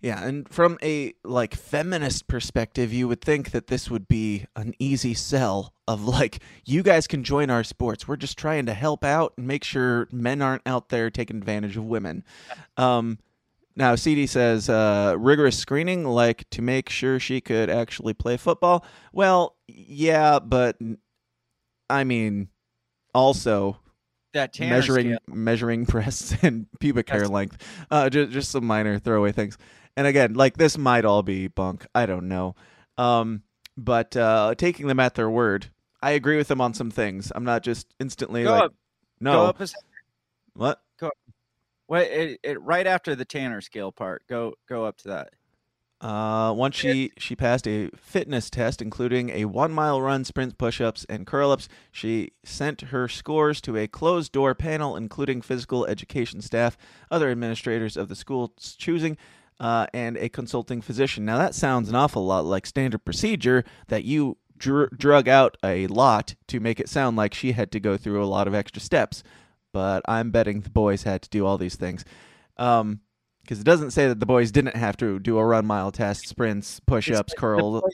Yeah, 0.00 0.24
and 0.24 0.48
from 0.48 0.78
a 0.80 1.14
like 1.24 1.54
feminist 1.56 2.28
perspective, 2.28 2.92
you 2.92 3.08
would 3.08 3.20
think 3.20 3.50
that 3.50 3.66
this 3.66 3.90
would 3.90 4.06
be 4.06 4.46
an 4.54 4.74
easy 4.78 5.12
sell 5.12 5.72
of 5.88 6.04
like 6.04 6.38
you 6.64 6.84
guys 6.84 7.08
can 7.08 7.24
join 7.24 7.50
our 7.50 7.64
sports. 7.64 8.06
We're 8.06 8.16
just 8.16 8.38
trying 8.38 8.66
to 8.66 8.74
help 8.74 9.02
out 9.04 9.32
and 9.36 9.46
make 9.48 9.64
sure 9.64 10.06
men 10.12 10.40
aren't 10.40 10.62
out 10.66 10.90
there 10.90 11.10
taking 11.10 11.36
advantage 11.38 11.76
of 11.76 11.84
women. 11.84 12.22
Um 12.76 13.18
now 13.74 13.96
CD 13.96 14.26
says 14.28 14.68
uh 14.68 15.16
rigorous 15.18 15.58
screening 15.58 16.04
like 16.04 16.48
to 16.50 16.62
make 16.62 16.88
sure 16.90 17.18
she 17.18 17.40
could 17.40 17.68
actually 17.68 18.14
play 18.14 18.36
football. 18.36 18.84
Well, 19.12 19.56
yeah, 19.66 20.38
but 20.38 20.76
I 21.90 22.04
mean 22.04 22.48
also 23.14 23.78
That 24.34 24.52
Tanner 24.52 24.76
measuring 24.76 25.06
scale. 25.14 25.18
measuring 25.34 25.84
breasts 25.86 26.36
and 26.42 26.66
pubic 26.78 27.08
hair 27.08 27.20
That's- 27.20 27.32
length. 27.34 27.84
Uh, 27.90 28.08
just 28.10 28.30
just 28.30 28.50
some 28.52 28.64
minor 28.64 28.98
throwaway 29.00 29.32
things. 29.32 29.58
And 29.98 30.06
again, 30.06 30.34
like 30.34 30.56
this 30.56 30.78
might 30.78 31.04
all 31.04 31.24
be 31.24 31.48
bunk. 31.48 31.84
I 31.92 32.06
don't 32.06 32.28
know. 32.28 32.54
Um, 32.96 33.42
but 33.76 34.16
uh, 34.16 34.54
taking 34.56 34.86
them 34.86 35.00
at 35.00 35.16
their 35.16 35.28
word, 35.28 35.70
I 36.00 36.12
agree 36.12 36.36
with 36.36 36.46
them 36.46 36.60
on 36.60 36.72
some 36.72 36.92
things. 36.92 37.32
I'm 37.34 37.42
not 37.42 37.64
just 37.64 37.92
instantly 37.98 38.44
Go 38.44 38.52
like, 38.52 38.62
up, 38.62 38.74
no, 39.18 39.32
go 39.32 39.46
up 39.46 39.60
a 39.60 39.68
what? 40.54 40.80
Wait, 41.88 42.12
it, 42.12 42.40
it, 42.44 42.62
right 42.62 42.86
after 42.86 43.16
the 43.16 43.24
Tanner 43.24 43.60
scale 43.60 43.90
part, 43.90 44.22
go 44.28 44.54
go 44.68 44.84
up 44.84 44.98
to 44.98 45.08
that. 45.08 45.30
Uh, 46.00 46.52
once 46.56 46.76
she 46.76 47.10
she 47.18 47.34
passed 47.34 47.66
a 47.66 47.90
fitness 47.96 48.50
test, 48.50 48.80
including 48.80 49.30
a 49.30 49.46
one 49.46 49.72
mile 49.72 50.00
run, 50.00 50.24
sprint, 50.24 50.58
push 50.58 50.80
ups, 50.80 51.04
and 51.08 51.26
curl 51.26 51.50
ups. 51.50 51.68
She 51.90 52.30
sent 52.44 52.82
her 52.82 53.08
scores 53.08 53.60
to 53.62 53.76
a 53.76 53.88
closed 53.88 54.30
door 54.30 54.54
panel, 54.54 54.96
including 54.96 55.42
physical 55.42 55.84
education 55.86 56.40
staff, 56.40 56.78
other 57.10 57.32
administrators 57.32 57.96
of 57.96 58.08
the 58.08 58.14
school's 58.14 58.76
choosing, 58.78 59.16
uh, 59.60 59.86
and 59.92 60.16
a 60.16 60.28
consulting 60.28 60.80
physician. 60.80 61.24
Now 61.24 61.38
that 61.38 61.54
sounds 61.54 61.88
an 61.88 61.94
awful 61.94 62.24
lot 62.24 62.44
like 62.44 62.66
standard 62.66 63.04
procedure 63.04 63.64
that 63.88 64.04
you 64.04 64.36
dr- 64.56 64.96
drug 64.96 65.28
out 65.28 65.56
a 65.64 65.86
lot 65.88 66.34
to 66.48 66.60
make 66.60 66.80
it 66.80 66.88
sound 66.88 67.16
like 67.16 67.34
she 67.34 67.52
had 67.52 67.72
to 67.72 67.80
go 67.80 67.96
through 67.96 68.22
a 68.22 68.26
lot 68.26 68.46
of 68.46 68.54
extra 68.54 68.80
steps. 68.80 69.22
But 69.72 70.02
I'm 70.08 70.30
betting 70.30 70.60
the 70.60 70.70
boys 70.70 71.02
had 71.02 71.22
to 71.22 71.30
do 71.30 71.44
all 71.46 71.58
these 71.58 71.76
things. 71.76 72.04
Um, 72.56 73.00
because 73.42 73.60
it 73.60 73.64
doesn't 73.64 73.92
say 73.92 74.08
that 74.08 74.20
the 74.20 74.26
boys 74.26 74.52
didn't 74.52 74.76
have 74.76 74.98
to 74.98 75.18
do 75.18 75.38
a 75.38 75.44
run 75.44 75.64
mile 75.64 75.90
test, 75.90 76.28
sprints, 76.28 76.80
push 76.80 77.10
ups, 77.10 77.32
curls. 77.32 77.80
the 77.80 77.92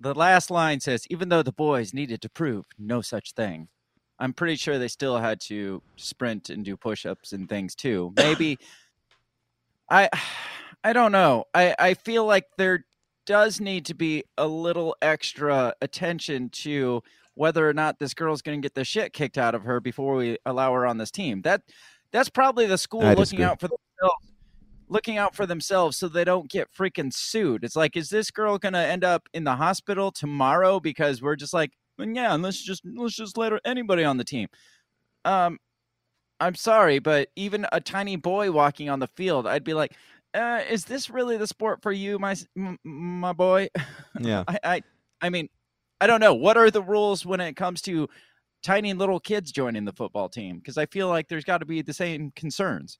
The 0.00 0.14
last 0.14 0.50
line 0.50 0.80
says, 0.80 1.06
even 1.10 1.28
though 1.28 1.42
the 1.42 1.52
boys 1.52 1.92
needed 1.92 2.22
to 2.22 2.30
prove 2.30 2.64
no 2.78 3.02
such 3.02 3.32
thing. 3.32 3.68
I'm 4.18 4.32
pretty 4.32 4.56
sure 4.56 4.78
they 4.78 4.88
still 4.88 5.18
had 5.18 5.40
to 5.42 5.82
sprint 5.96 6.50
and 6.50 6.64
do 6.64 6.76
push-ups 6.76 7.32
and 7.32 7.48
things 7.48 7.74
too. 7.74 8.12
Maybe 8.16 8.58
I 9.90 10.08
I 10.84 10.92
don't 10.92 11.12
know. 11.12 11.44
I 11.54 11.74
I 11.78 11.94
feel 11.94 12.24
like 12.24 12.44
there 12.56 12.84
does 13.26 13.60
need 13.60 13.86
to 13.86 13.94
be 13.94 14.24
a 14.38 14.46
little 14.46 14.96
extra 15.02 15.74
attention 15.82 16.48
to 16.50 17.02
whether 17.34 17.68
or 17.68 17.74
not 17.74 17.98
this 17.98 18.14
girl's 18.14 18.42
going 18.42 18.60
to 18.60 18.64
get 18.64 18.74
the 18.74 18.84
shit 18.84 19.12
kicked 19.12 19.38
out 19.38 19.54
of 19.54 19.62
her 19.62 19.80
before 19.80 20.16
we 20.16 20.38
allow 20.46 20.72
her 20.72 20.86
on 20.86 20.98
this 20.98 21.10
team. 21.10 21.42
That 21.42 21.62
that's 22.12 22.30
probably 22.30 22.66
the 22.66 22.78
school 22.78 23.02
I 23.02 23.10
looking 23.10 23.22
disagree. 23.22 23.44
out 23.44 23.60
for 23.60 23.68
themselves 23.68 24.32
looking 24.88 25.18
out 25.18 25.34
for 25.34 25.46
themselves 25.46 25.96
so 25.96 26.08
they 26.08 26.24
don't 26.24 26.50
get 26.50 26.72
freaking 26.72 27.12
sued. 27.12 27.64
It's 27.64 27.76
like, 27.76 27.96
is 27.96 28.08
this 28.08 28.30
girl 28.30 28.58
gonna 28.58 28.78
end 28.78 29.04
up 29.04 29.28
in 29.34 29.44
the 29.44 29.56
hospital 29.56 30.10
tomorrow 30.10 30.80
because 30.80 31.22
we're 31.22 31.36
just 31.36 31.52
like, 31.52 31.72
"Mm, 32.00 32.16
yeah, 32.16 32.34
let's 32.34 32.62
just 32.62 32.82
let's 32.84 33.14
just 33.16 33.36
let 33.36 33.52
her, 33.52 33.60
anybody 33.64 34.04
on 34.04 34.16
the 34.16 34.24
team. 34.24 34.48
Um, 35.24 35.58
I'm 36.40 36.54
sorry, 36.54 36.98
but 36.98 37.30
even 37.36 37.66
a 37.72 37.80
tiny 37.80 38.16
boy 38.16 38.52
walking 38.52 38.88
on 38.88 39.00
the 39.00 39.08
field, 39.08 39.46
I'd 39.46 39.64
be 39.64 39.74
like, 39.74 39.94
uh, 40.34 40.60
is 40.68 40.84
this 40.84 41.10
really 41.10 41.36
the 41.36 41.46
sport 41.46 41.82
for 41.82 41.92
you, 41.92 42.18
my 42.18 42.36
my 42.84 43.32
boy? 43.32 43.68
Yeah. 44.20 44.44
I, 44.48 44.58
I 44.62 44.82
I 45.20 45.30
mean, 45.30 45.48
I 46.00 46.06
don't 46.06 46.20
know. 46.20 46.34
What 46.34 46.56
are 46.56 46.70
the 46.70 46.82
rules 46.82 47.26
when 47.26 47.40
it 47.40 47.54
comes 47.54 47.82
to 47.82 48.08
tiny 48.62 48.92
little 48.92 49.20
kids 49.20 49.50
joining 49.50 49.84
the 49.84 49.92
football 49.92 50.28
team? 50.28 50.58
Because 50.58 50.78
I 50.78 50.86
feel 50.86 51.08
like 51.08 51.28
there's 51.28 51.44
got 51.44 51.58
to 51.58 51.66
be 51.66 51.82
the 51.82 51.94
same 51.94 52.32
concerns. 52.36 52.98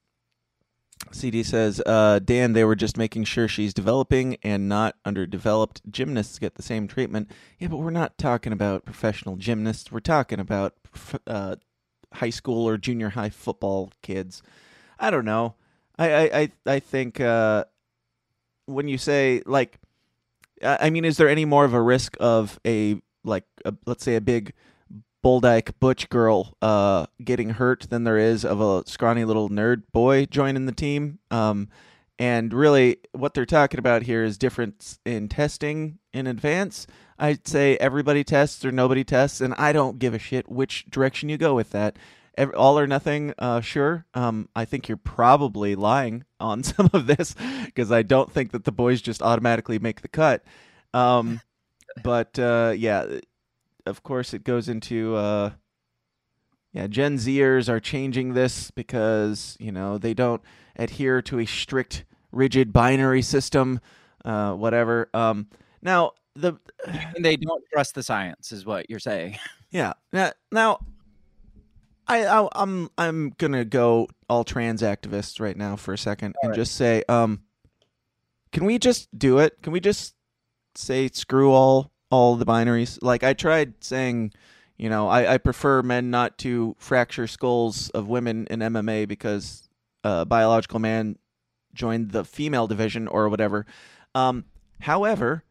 CD 1.12 1.45
says, 1.45 1.80
uh, 1.87 2.18
Dan, 2.18 2.54
they 2.54 2.64
were 2.64 2.75
just 2.75 2.97
making 2.97 3.25
sure 3.25 3.47
she's 3.47 3.73
developing 3.73 4.37
and 4.42 4.68
not 4.68 4.97
underdeveloped. 5.04 5.80
Gymnasts 5.90 6.40
get 6.40 6.57
the 6.57 6.62
same 6.62 6.88
treatment. 6.88 7.30
Yeah, 7.59 7.68
but 7.68 7.76
we're 7.76 7.90
not 7.90 8.18
talking 8.18 8.52
about 8.52 8.85
professional 8.85 9.37
gymnasts. 9.37 9.92
We're 9.92 10.00
talking 10.00 10.40
about 10.40 10.75
uh, 11.26 11.57
high 12.15 12.31
school 12.31 12.69
or 12.69 12.79
junior 12.79 13.11
high 13.11 13.31
football 13.31 13.93
kids. 14.03 14.43
I 14.99 15.11
don't 15.11 15.25
know. 15.25 15.55
I 15.99 16.31
I 16.31 16.53
I, 16.67 16.81
think 16.81 17.21
uh, 17.21 17.65
when 18.67 18.88
you 18.88 18.99
say 18.99 19.43
like, 19.47 19.79
I 20.62 20.91
mean, 20.91 21.05
is 21.05 21.17
there 21.17 21.29
any 21.29 21.45
more 21.45 21.65
of 21.65 21.75
a 21.75 21.83
risk 21.83 22.17
of 22.21 22.59
a 22.67 23.00
like, 23.25 23.45
a, 23.65 23.75
let's 23.87 24.05
say, 24.05 24.17
a 24.17 24.21
big 24.21 24.53
Bulldyke 25.25 25.73
butch 25.81 26.09
girl 26.09 26.57
uh, 26.62 27.07
getting 27.23 27.50
hurt 27.50 27.88
than 27.91 28.05
there 28.05 28.19
is 28.19 28.45
of 28.45 28.61
a 28.61 28.88
scrawny 28.88 29.25
little 29.25 29.49
nerd 29.49 29.83
boy 29.93 30.27
joining 30.27 30.67
the 30.67 30.73
team? 30.73 31.19
Um, 31.31 31.69
and 32.19 32.53
really, 32.53 32.99
what 33.13 33.35
they're 33.35 33.47
talking 33.47 33.79
about 33.79 34.03
here 34.03 34.25
is 34.25 34.39
difference 34.39 34.99
in 35.05 35.29
testing 35.29 35.99
in 36.13 36.27
advance. 36.27 36.87
I'd 37.19 37.47
say 37.47 37.77
everybody 37.77 38.25
tests 38.25 38.65
or 38.65 38.73
nobody 38.73 39.05
tests, 39.05 39.41
and 39.41 39.55
I 39.55 39.73
don't 39.73 39.99
give 39.99 40.15
a 40.15 40.19
shit 40.19 40.49
which 40.49 40.87
direction 40.91 41.29
you 41.29 41.39
go 41.39 41.55
with 41.55 41.71
that. 41.71 41.97
Ev 42.37 42.53
all 42.57 42.79
or 42.79 42.87
nothing, 42.87 43.35
uh, 43.39 43.61
sure. 43.61 44.07
Um, 44.15 44.49
I 44.55 44.65
think 44.65 44.89
you're 44.89 44.97
probably 44.97 45.75
lying 45.75 46.25
on 46.39 46.63
some 46.65 46.91
of 46.93 47.07
this 47.07 47.35
because 47.65 47.91
I 47.91 48.03
don't 48.03 48.31
think 48.31 48.53
that 48.53 48.65
the 48.65 48.73
boys 48.73 49.01
just 49.01 49.23
automatically 49.23 49.79
make 49.79 50.03
the 50.03 50.09
cut. 50.09 50.45
Um, 50.95 51.41
but 52.03 52.39
uh, 52.39 52.75
yeah, 52.77 53.19
of 53.87 54.03
course, 54.03 54.35
it 54.35 54.45
goes 54.45 54.69
into 54.69 55.17
uh, 55.17 55.51
yeah, 56.73 56.87
Gen 56.87 57.17
Zers 57.17 57.69
are 57.69 57.81
changing 57.81 58.35
this 58.35 58.71
because 58.71 59.57
you 59.59 59.73
know 59.73 59.99
they 59.99 60.15
don't 60.15 60.43
adhere 60.77 61.21
to 61.23 61.41
a 61.41 61.47
strict, 61.47 62.05
rigid 62.33 62.73
binary 62.73 63.23
system, 63.23 63.81
uh, 64.25 64.53
whatever. 64.55 65.09
Um, 65.15 65.49
now 65.83 66.13
the 66.35 66.59
And 66.87 67.25
they 67.25 67.37
don't 67.37 67.63
trust 67.73 67.95
the 67.95 68.03
science, 68.03 68.53
is 68.53 68.65
what 68.65 68.89
you're 68.89 68.99
saying. 68.99 69.39
yeah 69.71 69.93
now 70.15 70.33
now 70.51 70.79
I, 72.07 72.25
I 72.25 72.49
I'm 72.55 72.89
I'm 72.97 73.31
gonna 73.39 73.65
go 73.65 74.09
all 74.29 74.45
trans 74.45 74.83
activists 74.83 75.41
right 75.41 75.57
now 75.57 75.77
for 75.77 75.93
a 75.93 75.99
second 75.99 76.37
and 76.43 76.51
right. 76.51 76.57
just 76.57 76.75
say 76.75 77.03
um, 77.09 77.43
can 78.53 78.65
we 78.65 78.79
just 78.79 79.17
do 79.17 79.39
it? 79.39 79.61
Can 79.63 79.73
we 79.73 79.81
just 79.81 80.15
say 80.75 81.09
screw 81.09 81.53
all 81.53 81.93
all 82.11 82.37
the 82.37 82.47
binaries? 82.47 82.99
Like 83.03 83.23
I 83.25 83.35
tried 83.35 83.85
saying. 83.85 84.33
You 84.81 84.89
know, 84.89 85.09
I, 85.09 85.35
I 85.35 85.39
prefer 85.39 85.83
men 85.83 86.13
not 86.13 86.39
to 86.39 86.77
fracture 86.79 87.27
skulls 87.27 87.91
of 87.91 88.07
women 88.07 88.47
in 88.49 88.61
MMA 88.61 89.09
because 89.09 89.69
uh, 90.05 90.25
biological 90.25 90.79
man 90.79 91.19
joined 91.75 92.11
the 92.13 92.25
female 92.25 92.67
division 92.67 93.07
or 93.09 93.29
whatever. 93.29 93.67
Um, 94.15 94.45
however, 94.81 95.45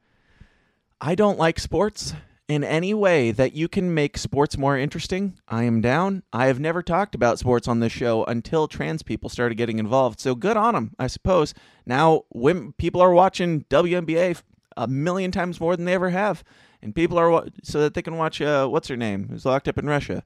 I 0.99 1.15
don't 1.15 1.37
like 1.37 1.59
sports 1.59 2.13
in 2.47 2.63
any 2.63 2.93
way 2.93 3.31
that 3.31 3.53
you 3.53 3.67
can 3.67 3.93
make 3.93 4.17
sports 4.17 4.57
more 4.57 4.77
interesting. 4.77 5.37
I 5.47 5.63
am 5.63 5.81
down. 5.81 6.23
I 6.31 6.45
have 6.47 6.59
never 6.59 6.81
talked 6.81 7.13
about 7.13 7.39
sports 7.39 7.67
on 7.67 7.81
this 7.81 7.91
show 7.91 8.23
until 8.23 8.67
trans 8.67 9.03
people 9.03 9.29
started 9.29 9.55
getting 9.55 9.79
involved. 9.79 10.19
So 10.19 10.33
good 10.33 10.55
on 10.57 10.73
them, 10.73 10.93
I 10.97 11.07
suppose. 11.07 11.53
Now 11.85 12.23
women, 12.33 12.73
people 12.77 13.01
are 13.01 13.11
watching 13.13 13.65
WNBA 13.69 14.41
a 14.77 14.87
million 14.87 15.31
times 15.31 15.59
more 15.59 15.75
than 15.75 15.85
they 15.85 15.93
ever 15.93 16.09
have, 16.11 16.43
and 16.81 16.95
people 16.95 17.17
are 17.19 17.47
so 17.63 17.81
that 17.81 17.95
they 17.95 18.01
can 18.01 18.15
watch 18.17 18.41
uh, 18.41 18.67
what's 18.67 18.87
her 18.87 18.95
name 18.97 19.27
who's 19.29 19.45
locked 19.45 19.67
up 19.67 19.77
in 19.77 19.85
Russia. 19.87 20.23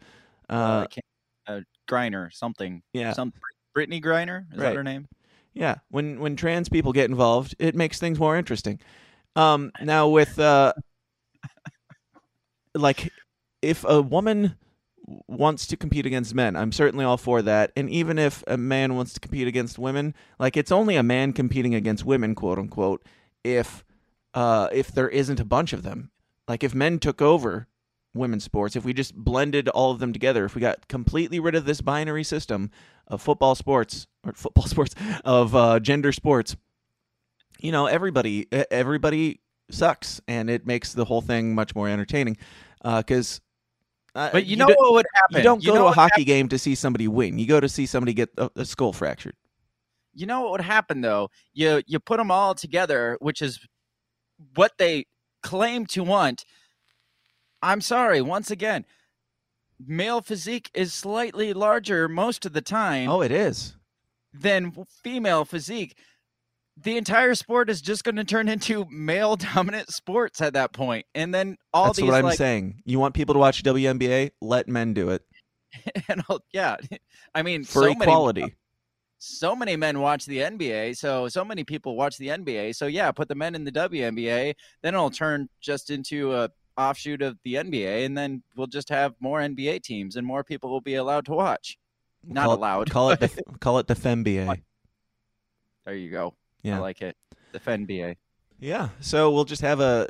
Uh, 0.50 0.86
Uh, 1.48 1.52
uh, 1.52 1.60
Griner, 1.90 2.32
something. 2.32 2.84
yeah, 2.94 3.14
Some 3.14 3.34
Brittney 3.76 4.02
Griner 4.04 4.46
is 4.52 4.60
Right. 4.60 4.68
that 4.70 4.76
her 4.76 4.84
name? 4.84 5.08
Yeah, 5.54 5.76
when 5.90 6.20
when 6.20 6.36
trans 6.36 6.70
people 6.70 6.94
get 6.94 7.10
involved, 7.10 7.56
it 7.60 7.76
makes 7.76 8.00
things 8.00 8.20
more 8.20 8.38
interesting. 8.38 8.80
Um, 9.36 9.72
now 9.82 10.08
with 10.08 10.40
uh, 10.40 10.74
like, 12.74 13.12
if 13.62 13.84
a 13.84 14.02
woman 14.02 14.56
wants 15.28 15.68
to 15.68 15.78
compete 15.78 16.06
against 16.06 16.34
men, 16.34 16.56
I'm 16.56 16.72
certainly 16.72 17.06
all 17.06 17.18
for 17.18 17.42
that. 17.42 17.72
And 17.76 17.90
even 17.90 18.18
if 18.18 18.44
a 18.48 18.58
man 18.58 18.96
wants 18.96 19.14
to 19.14 19.20
compete 19.20 19.48
against 19.48 19.78
women, 19.78 20.16
like 20.40 20.56
it's 20.56 20.72
only 20.72 20.96
a 20.96 21.04
man 21.04 21.34
competing 21.34 21.76
against 21.76 22.06
women, 22.06 22.36
quote 22.36 22.60
unquote. 22.60 23.06
If 23.44 23.84
uh, 24.34 24.70
if 24.72 24.92
there 24.92 25.10
isn't 25.10 25.40
a 25.40 25.46
bunch 25.46 25.74
of 25.74 25.84
them, 25.84 26.12
like 26.48 26.64
if 26.64 26.74
men 26.74 27.00
took 27.00 27.22
over 27.22 27.68
women's 28.14 28.44
sports, 28.44 28.76
if 28.76 28.84
we 28.86 28.94
just 28.94 29.16
blended 29.16 29.70
all 29.70 29.92
of 29.92 30.00
them 30.00 30.12
together, 30.14 30.46
if 30.46 30.56
we 30.56 30.62
got 30.62 30.88
completely 30.88 31.40
rid 31.40 31.56
of 31.56 31.66
this 31.66 31.82
binary 31.82 32.24
system 32.24 32.70
of 33.08 33.22
football 33.22 33.56
sports 33.56 34.08
or 34.26 34.34
football 34.34 34.66
sports 34.68 34.96
of 35.26 35.56
uh, 35.56 35.80
gender 35.80 36.12
sports, 36.12 36.56
you 37.60 37.72
know, 37.72 37.86
everybody 37.86 38.48
everybody 38.72 39.40
sucks, 39.70 40.20
and 40.28 40.50
it 40.50 40.66
makes 40.66 40.94
the 40.94 41.06
whole 41.06 41.22
thing 41.22 41.54
much 41.56 41.76
more 41.76 41.88
entertaining. 41.88 42.38
Because, 42.84 43.40
uh, 44.16 44.30
But 44.32 44.46
you, 44.48 44.56
know 44.58 44.66
don't- 44.68 44.78
what 44.80 44.94
would 44.94 45.06
happen? 45.14 45.38
you 45.38 45.44
don't 45.44 45.64
go 45.64 45.76
to 45.76 45.86
a 45.86 45.92
hockey 45.92 46.24
game 46.26 46.50
to 46.50 46.58
see 46.58 46.76
somebody 46.76 47.08
win. 47.08 47.38
You 47.38 47.46
go 47.48 47.60
to 47.60 47.70
see 47.70 47.86
somebody 47.86 48.14
get 48.14 48.30
a, 48.38 48.50
a 48.56 48.66
skull 48.66 48.92
fractured. 48.94 49.36
you 50.14 50.26
know 50.26 50.42
what 50.42 50.52
would 50.52 50.62
happen 50.62 51.00
though 51.02 51.30
you 51.54 51.82
you 51.88 51.98
put 52.00 52.18
them 52.18 52.30
all 52.32 52.54
together 52.54 53.16
which 53.22 53.42
is 53.42 53.66
what 54.56 54.74
they 54.78 55.06
claim 55.42 55.86
to 55.86 56.04
want 56.04 56.44
i'm 57.62 57.82
sorry 57.82 58.22
once 58.22 58.52
again 58.52 58.86
male 59.86 60.22
physique 60.22 60.70
is 60.74 60.94
slightly 60.94 61.54
larger 61.54 62.08
most 62.08 62.46
of 62.46 62.54
the 62.54 62.62
time 62.62 63.10
Oh, 63.10 63.22
it 63.22 63.32
is. 63.32 63.76
than 64.34 64.74
female 65.04 65.46
physique 65.46 65.98
the 66.78 66.98
entire 66.98 67.36
sport 67.36 67.70
is 67.70 67.82
just 67.82 68.04
going 68.04 68.16
to 68.16 68.24
turn 68.24 68.48
into 68.48 68.86
male 68.90 69.36
dominant 69.54 69.90
sports 69.92 70.42
at 70.42 70.54
that 70.54 70.72
point 70.74 71.06
and 71.16 71.34
then 71.34 71.58
all 71.74 71.86
That's 71.88 71.98
these 71.98 72.06
what 72.08 72.16
I'm 72.16 72.26
like 72.26 72.38
saying. 72.38 72.82
You 72.86 73.00
want 73.00 73.14
people 73.14 73.34
to 73.34 73.40
watch 73.40 73.62
WNBA? 73.64 74.32
Let 74.42 74.68
men 74.68 74.94
do 74.94 75.10
it 75.10 75.24
and 76.08 76.24
all- 76.30 76.44
yeah 76.54 76.76
i 77.36 77.42
mean 77.44 77.64
for 77.64 77.84
so 77.84 77.90
many 77.94 78.04
equality. 78.04 78.56
so 79.20 79.56
many 79.56 79.76
men 79.76 80.00
watch 80.00 80.26
the 80.26 80.38
NBA, 80.40 80.98
so 80.98 81.28
so 81.28 81.44
many 81.46 81.64
people 81.64 81.96
watch 81.96 82.18
the 82.18 82.28
NBA. 82.30 82.76
So 82.76 82.88
yeah, 82.88 83.12
put 83.12 83.28
the 83.30 83.36
men 83.36 83.54
in 83.56 83.64
the 83.64 83.72
WNBA, 83.72 84.54
then 84.82 84.94
it'll 84.96 85.10
turn 85.12 85.48
just 85.62 85.90
into 85.92 86.34
a 86.34 86.50
offshoot 86.78 87.22
of 87.22 87.38
the 87.44 87.56
NBA, 87.56 88.06
and 88.06 88.18
then 88.18 88.44
we'll 88.56 88.68
just 88.68 88.90
have 88.90 89.14
more 89.20 89.40
NBA 89.40 89.84
teams, 89.84 90.16
and 90.16 90.26
more 90.26 90.44
people 90.44 90.70
will 90.70 90.82
be 90.82 90.96
allowed 90.96 91.26
to 91.26 91.34
watch. 91.34 91.78
Not 92.26 92.46
call 92.46 92.56
allowed. 92.56 92.88
It, 92.88 92.92
call 92.92 93.10
it 93.12 93.20
the 93.20 93.44
call 93.60 93.80
it 93.80 93.88
the 93.88 93.96
FemBA. 93.96 94.62
There 95.86 95.96
you 95.96 96.12
go. 96.12 96.36
Yeah. 96.64 96.78
I 96.78 96.80
like 96.80 97.02
it. 97.02 97.16
The 97.52 97.60
NBA. 97.60 98.16
Yeah. 98.60 98.90
So 99.00 99.32
we'll 99.32 99.46
just 99.46 99.62
have 99.62 99.80
a 99.80 100.08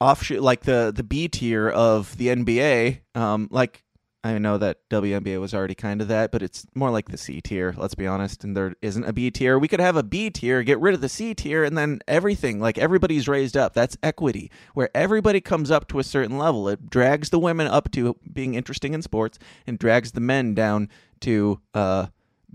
offshoot 0.00 0.42
like 0.42 0.62
the 0.62 0.92
the 0.94 1.02
B 1.02 1.28
tier 1.28 1.68
of 1.68 2.16
the 2.16 2.28
NBA. 2.28 3.00
Um, 3.14 3.48
like 3.50 3.82
I 4.24 4.38
know 4.38 4.56
that 4.58 4.88
WNBA 4.88 5.40
was 5.40 5.52
already 5.52 5.74
kind 5.74 6.00
of 6.00 6.06
that, 6.08 6.30
but 6.30 6.42
it's 6.42 6.64
more 6.76 6.90
like 6.90 7.08
the 7.08 7.18
C 7.18 7.40
tier. 7.40 7.74
Let's 7.76 7.96
be 7.96 8.06
honest. 8.06 8.44
And 8.44 8.56
there 8.56 8.74
isn't 8.80 9.04
a 9.04 9.12
B 9.12 9.32
tier. 9.32 9.58
We 9.58 9.66
could 9.66 9.80
have 9.80 9.96
a 9.96 10.04
B 10.04 10.30
tier, 10.30 10.62
get 10.62 10.78
rid 10.78 10.94
of 10.94 11.00
the 11.00 11.08
C 11.08 11.34
tier, 11.34 11.64
and 11.64 11.76
then 11.76 12.00
everything 12.06 12.60
like 12.60 12.78
everybody's 12.78 13.26
raised 13.26 13.56
up. 13.56 13.74
That's 13.74 13.96
equity, 14.00 14.50
where 14.74 14.90
everybody 14.94 15.40
comes 15.40 15.72
up 15.72 15.88
to 15.88 15.98
a 15.98 16.04
certain 16.04 16.38
level. 16.38 16.68
It 16.68 16.88
drags 16.88 17.30
the 17.30 17.40
women 17.40 17.66
up 17.66 17.90
to 17.92 18.16
being 18.32 18.54
interesting 18.54 18.94
in 18.94 19.02
sports, 19.02 19.40
and 19.66 19.76
drags 19.76 20.12
the 20.12 20.20
men 20.20 20.54
down 20.54 20.88
to 21.20 21.60
uh 21.74 22.06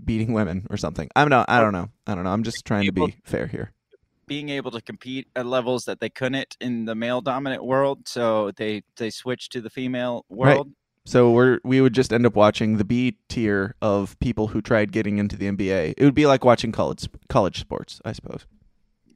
beating 0.02 0.32
women 0.32 0.66
or 0.70 0.78
something. 0.78 1.10
I'm 1.14 1.28
not. 1.28 1.50
I 1.50 1.60
don't 1.60 1.72
know. 1.72 1.90
I 2.06 2.14
don't 2.14 2.24
know. 2.24 2.30
I'm 2.30 2.44
just 2.44 2.64
trying 2.64 2.86
to 2.86 2.92
be 2.92 3.16
fair 3.24 3.46
here. 3.46 3.72
Being 4.26 4.48
able 4.50 4.70
to 4.70 4.80
compete 4.80 5.28
at 5.36 5.46
levels 5.46 5.84
that 5.84 6.00
they 6.00 6.10
couldn't 6.10 6.56
in 6.60 6.86
the 6.86 6.94
male 6.94 7.20
dominant 7.20 7.64
world, 7.64 8.08
so 8.08 8.52
they 8.52 8.82
they 8.96 9.10
switched 9.10 9.52
to 9.52 9.60
the 9.60 9.70
female 9.70 10.24
world. 10.28 10.70
So 11.08 11.30
we're 11.30 11.58
we 11.64 11.80
would 11.80 11.94
just 11.94 12.12
end 12.12 12.26
up 12.26 12.36
watching 12.36 12.76
the 12.76 12.84
B 12.84 13.16
tier 13.30 13.74
of 13.80 14.18
people 14.20 14.48
who 14.48 14.60
tried 14.60 14.92
getting 14.92 15.16
into 15.16 15.38
the 15.38 15.46
NBA. 15.50 15.94
It 15.96 16.04
would 16.04 16.14
be 16.14 16.26
like 16.26 16.44
watching 16.44 16.70
college 16.70 17.08
college 17.30 17.58
sports, 17.60 17.98
I 18.04 18.12
suppose, 18.12 18.44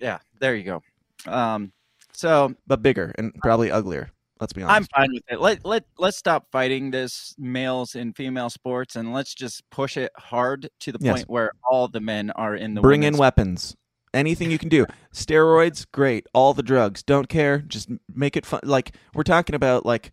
Yeah, 0.01 0.19
there 0.41 0.57
you 0.57 0.65
go. 0.65 0.83
Um, 1.31 1.71
so 2.15 2.55
but 2.67 2.83
bigger 2.83 3.13
and 3.19 3.35
probably 3.43 3.71
uglier. 3.71 4.11
Let's 4.41 4.55
be 4.55 4.63
honest. 4.63 4.91
I'm 4.95 5.03
fine 5.03 5.13
with 5.13 5.23
it. 5.29 5.39
Let 5.39 5.67
let 5.67 5.85
let's 5.99 6.17
stop 6.17 6.47
fighting 6.51 6.91
this 6.91 7.35
males 7.39 7.95
and 7.95 8.17
female 8.17 8.49
sports 8.49 8.97
and 8.97 9.13
let's 9.13 9.35
just 9.35 9.63
push 9.69 9.99
it 9.99 10.13
hard 10.17 10.71
to 10.81 10.93
the 10.93 10.99
Yes. 10.99 11.13
point 11.17 11.29
where 11.29 11.53
all 11.71 11.89
the 11.89 12.01
men 12.01 12.31
are 12.31 12.57
in 12.57 12.73
the 12.73 12.81
Bring 12.81 13.03
in 13.03 13.19
weapons. 13.19 13.77
Anything 14.15 14.51
you 14.51 14.59
can 14.59 14.71
do. 14.71 14.87
Steroids, 15.13 15.85
great. 15.93 16.27
All 16.33 16.55
the 16.55 16.63
drugs, 16.63 17.03
don't 17.03 17.29
care. 17.29 17.59
Just 17.59 17.91
make 18.15 18.35
it 18.35 18.47
fun. 18.47 18.61
Like 18.63 18.95
we're 19.13 19.25
talking 19.25 19.55
about, 19.55 19.85
like 19.85 20.11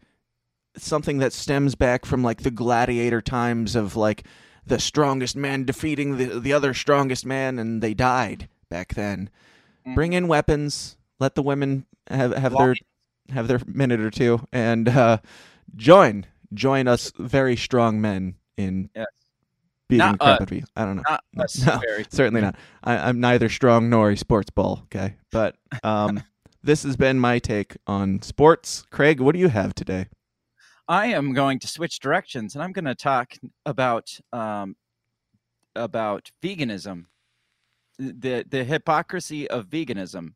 something 0.83 1.17
that 1.19 1.33
stems 1.33 1.75
back 1.75 2.05
from 2.05 2.23
like 2.23 2.41
the 2.43 2.51
gladiator 2.51 3.21
times 3.21 3.75
of 3.75 3.95
like 3.95 4.25
the 4.65 4.79
strongest 4.79 5.35
man 5.35 5.63
defeating 5.65 6.17
the 6.17 6.39
the 6.39 6.53
other 6.53 6.73
strongest 6.73 7.25
man, 7.25 7.57
and 7.59 7.81
they 7.81 7.93
died 7.93 8.47
back 8.69 8.93
then. 8.95 9.29
Mhm. 9.87 9.95
Bring 9.95 10.13
in 10.13 10.27
weapons. 10.27 10.97
Let 11.19 11.35
the 11.35 11.41
women 11.43 11.85
have 12.09 12.33
have 12.35 12.53
their 12.57 12.75
have 13.29 13.47
their 13.47 13.59
minute 13.65 13.99
or 13.99 14.09
two, 14.11 14.47
and 14.51 14.87
uh, 14.89 15.17
join 15.75 16.25
join 16.53 16.87
us 16.87 17.11
very 17.17 17.55
strong 17.55 18.01
men 18.01 18.35
in 18.57 18.89
Yes. 18.95 19.05
beating 19.87 19.99
Not 19.99 20.19
crap 20.19 20.29
out 20.35 20.41
of 20.41 20.51
you. 20.51 20.63
I 20.75 20.85
don't 20.85 20.95
know. 20.97 21.03
Not 21.07 21.23
No. 21.65 21.79
Certainly 22.09 22.41
not. 22.41 22.55
I, 22.83 22.97
I'm 22.97 23.19
neither 23.19 23.49
strong 23.49 23.89
nor 23.89 24.11
a 24.11 24.17
sports 24.17 24.49
ball. 24.49 24.81
Okay, 24.85 25.15
but 25.31 25.55
um, 25.83 26.23
this 26.63 26.83
has 26.83 26.95
been 26.97 27.19
my 27.19 27.39
take 27.39 27.77
on 27.87 28.21
sports. 28.21 28.83
Craig, 28.91 29.19
what 29.19 29.33
do 29.33 29.39
you 29.39 29.49
have 29.49 29.73
today? 29.75 30.07
I 30.89 31.05
am 31.07 31.33
going 31.33 31.59
to 31.59 31.67
switch 31.67 31.99
directions, 31.99 32.55
and 32.55 32.63
I'm 32.63 32.71
going 32.71 32.85
to 32.85 32.95
talk 32.95 33.33
about 33.65 34.19
um, 34.33 34.75
about 35.75 36.31
veganism, 36.41 37.05
the 37.99 38.43
the 38.49 38.63
hypocrisy 38.63 39.47
of 39.49 39.67
veganism. 39.67 40.33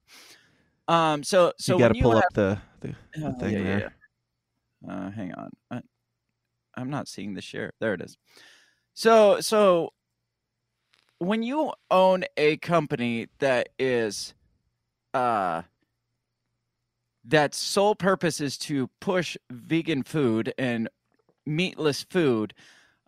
Um, 0.88 1.24
so 1.24 1.54
so 1.58 1.74
you 1.74 1.80
got 1.80 1.96
to 1.96 2.02
pull 2.02 2.12
have, 2.12 2.24
up 2.26 2.34
the 2.34 2.62
the, 2.82 2.96
the 3.16 3.26
Oh, 3.26 3.40
thing 3.40 3.54
yeah, 3.54 3.60
yeah, 3.60 3.80
there. 3.80 3.96
yeah. 4.86 4.94
Uh, 4.94 5.10
hang 5.12 5.34
on, 5.34 5.50
I, 5.72 5.82
I'm 6.76 6.90
not 6.92 7.08
seeing 7.08 7.34
the 7.34 7.42
share. 7.42 7.72
There 7.80 7.96
it 7.96 8.02
is. 8.02 8.16
So 8.94 9.42
so 9.42 9.90
when 11.18 11.42
you 11.42 11.74
own 11.90 12.26
a 12.38 12.58
company 12.58 13.28
that 13.40 13.70
is 13.80 14.36
uh 15.16 15.64
that 17.26 17.56
sole 17.56 17.96
purpose 17.96 18.42
is 18.42 18.58
to 18.58 18.90
push 19.00 19.38
vegan 19.52 20.04
food 20.04 20.54
and 20.58 20.90
meatless 21.46 22.04
food 22.04 22.54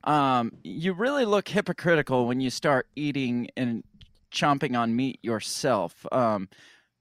um 0.03 0.51
you 0.63 0.93
really 0.93 1.25
look 1.25 1.47
hypocritical 1.47 2.27
when 2.27 2.39
you 2.39 2.49
start 2.49 2.87
eating 2.95 3.49
and 3.57 3.83
chomping 4.31 4.77
on 4.77 4.95
meat 4.95 5.19
yourself 5.23 6.05
um 6.11 6.47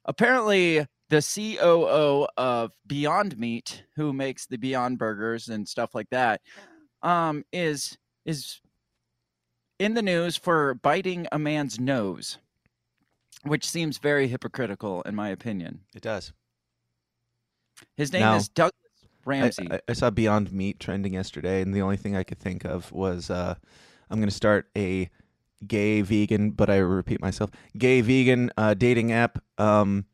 apparently 0.05 0.87
the 1.11 1.21
COO 1.21 2.27
of 2.37 2.73
Beyond 2.87 3.39
Meat 3.39 3.85
who 3.95 4.13
makes 4.13 4.47
the 4.47 4.57
Beyond 4.57 4.99
burgers 4.99 5.49
and 5.49 5.69
stuff 5.69 5.95
like 5.95 6.09
that 6.11 6.41
um 7.03 7.45
is 7.53 7.99
is 8.25 8.61
in 9.79 9.95
the 9.95 10.03
news 10.03 10.37
for 10.37 10.75
biting 10.75 11.27
a 11.33 11.39
man's 11.39 11.79
nose 11.79 12.39
which 13.43 13.69
seems 13.69 13.99
very 13.99 14.29
hypocritical 14.29 15.03
in 15.03 15.15
my 15.15 15.29
opinion 15.29 15.81
It 15.95 16.03
does. 16.03 16.33
His 17.97 18.13
name 18.13 18.27
is 18.35 18.49
Douglas 18.49 18.73
Ramsey. 19.25 19.69
I, 19.71 19.81
I 19.89 19.93
saw 19.93 20.11
Beyond 20.11 20.53
Meat 20.53 20.79
trending 20.81 21.15
yesterday, 21.15 21.63
and 21.63 21.75
the 21.75 21.83
only 21.83 21.97
thing 21.97 22.17
I 22.17 22.23
could 22.23 22.39
think 22.39 22.65
of 22.65 22.91
was 22.93 23.31
uh, 23.31 23.55
I'm 24.11 24.19
going 24.19 24.29
to 24.29 24.35
start 24.35 24.69
a 24.77 25.11
gay 25.67 26.03
vegan, 26.03 26.51
but 26.51 26.69
I 26.71 26.77
repeat 26.77 27.21
myself, 27.21 27.51
gay 27.79 28.01
vegan 28.01 28.51
uh, 28.57 28.75
dating 28.75 29.13
app 29.13 29.39
um, 29.59 30.05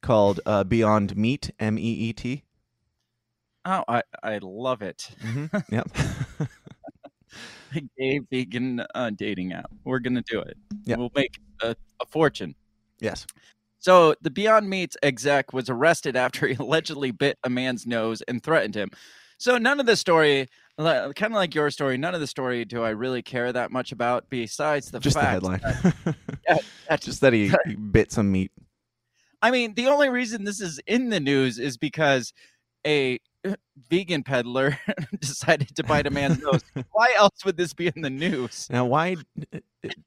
called 0.00 0.40
uh, 0.46 0.64
Beyond 0.64 1.16
Meat, 1.16 1.50
M 1.58 1.78
E 1.78 1.82
E 1.82 2.12
T. 2.12 2.42
oh, 3.64 3.84
I, 3.88 4.02
I 4.22 4.38
love 4.42 4.82
it. 4.82 5.10
Mm-hmm. 5.22 5.56
Yep. 5.74 5.88
A 7.74 7.80
gay 7.98 8.18
vegan 8.30 8.84
uh, 8.94 9.10
dating 9.16 9.54
app. 9.54 9.70
We're 9.84 9.98
gonna 10.00 10.22
do 10.28 10.40
it. 10.40 10.58
Yeah. 10.84 10.96
We'll 10.96 11.10
make 11.14 11.38
a, 11.62 11.74
a 12.00 12.06
fortune. 12.06 12.54
yes. 13.00 13.26
So 13.82 14.14
the 14.22 14.30
Beyond 14.30 14.70
Meat 14.70 14.94
exec 15.02 15.52
was 15.52 15.68
arrested 15.68 16.16
after 16.16 16.46
he 16.46 16.54
allegedly 16.58 17.10
bit 17.10 17.36
a 17.44 17.50
man's 17.50 17.84
nose 17.86 18.22
and 18.22 18.42
threatened 18.42 18.76
him. 18.76 18.90
So 19.38 19.58
none 19.58 19.80
of 19.80 19.86
the 19.86 19.96
story, 19.96 20.48
kind 20.78 21.20
of 21.20 21.32
like 21.32 21.52
your 21.52 21.68
story, 21.70 21.98
none 21.98 22.14
of 22.14 22.20
the 22.20 22.28
story 22.28 22.64
do 22.64 22.84
I 22.84 22.90
really 22.90 23.22
care 23.22 23.52
that 23.52 23.72
much 23.72 23.90
about. 23.90 24.30
Besides 24.30 24.92
the 24.92 25.00
Just 25.00 25.16
the 25.16 25.24
headline. 25.24 25.60
that- 26.48 27.00
Just 27.00 27.20
that 27.22 27.32
he 27.32 27.52
bit 27.90 28.12
some 28.12 28.30
meat. 28.30 28.52
I 29.42 29.50
mean, 29.50 29.74
the 29.74 29.88
only 29.88 30.08
reason 30.08 30.44
this 30.44 30.60
is 30.60 30.78
in 30.86 31.08
the 31.10 31.18
news 31.18 31.58
is 31.58 31.76
because 31.76 32.32
a 32.86 33.18
vegan 33.90 34.22
peddler 34.22 34.78
decided 35.20 35.74
to 35.76 35.84
bite 35.84 36.06
a 36.06 36.10
man's 36.10 36.40
nose. 36.40 36.62
Why 36.92 37.12
else 37.16 37.44
would 37.44 37.56
this 37.56 37.72
be 37.72 37.88
in 37.88 38.02
the 38.02 38.10
news? 38.10 38.68
Now, 38.70 38.86
why 38.86 39.16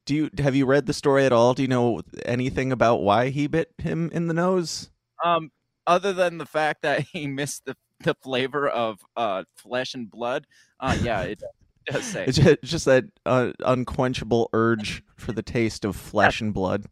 do 0.06 0.14
you 0.14 0.30
have 0.38 0.54
you 0.54 0.66
read 0.66 0.86
the 0.86 0.92
story 0.92 1.24
at 1.24 1.32
all? 1.32 1.54
Do 1.54 1.62
you 1.62 1.68
know 1.68 2.00
anything 2.24 2.72
about 2.72 3.02
why 3.02 3.28
he 3.28 3.46
bit 3.46 3.72
him 3.78 4.10
in 4.12 4.28
the 4.28 4.34
nose? 4.34 4.90
Um, 5.24 5.50
other 5.86 6.12
than 6.12 6.38
the 6.38 6.46
fact 6.46 6.82
that 6.82 7.00
he 7.00 7.26
missed 7.26 7.64
the 7.66 7.76
the 8.00 8.14
flavor 8.22 8.68
of 8.68 9.00
uh 9.16 9.44
flesh 9.56 9.94
and 9.94 10.10
blood. 10.10 10.46
Uh, 10.80 10.96
yeah, 11.02 11.22
it 11.22 11.42
does 11.90 12.04
say. 12.04 12.24
It's 12.26 12.36
just, 12.36 12.62
just 12.62 12.84
that 12.84 13.04
uh, 13.24 13.52
unquenchable 13.60 14.50
urge 14.52 15.02
for 15.16 15.32
the 15.32 15.42
taste 15.42 15.84
of 15.84 15.96
flesh 15.96 16.40
and 16.40 16.52
blood 16.52 16.86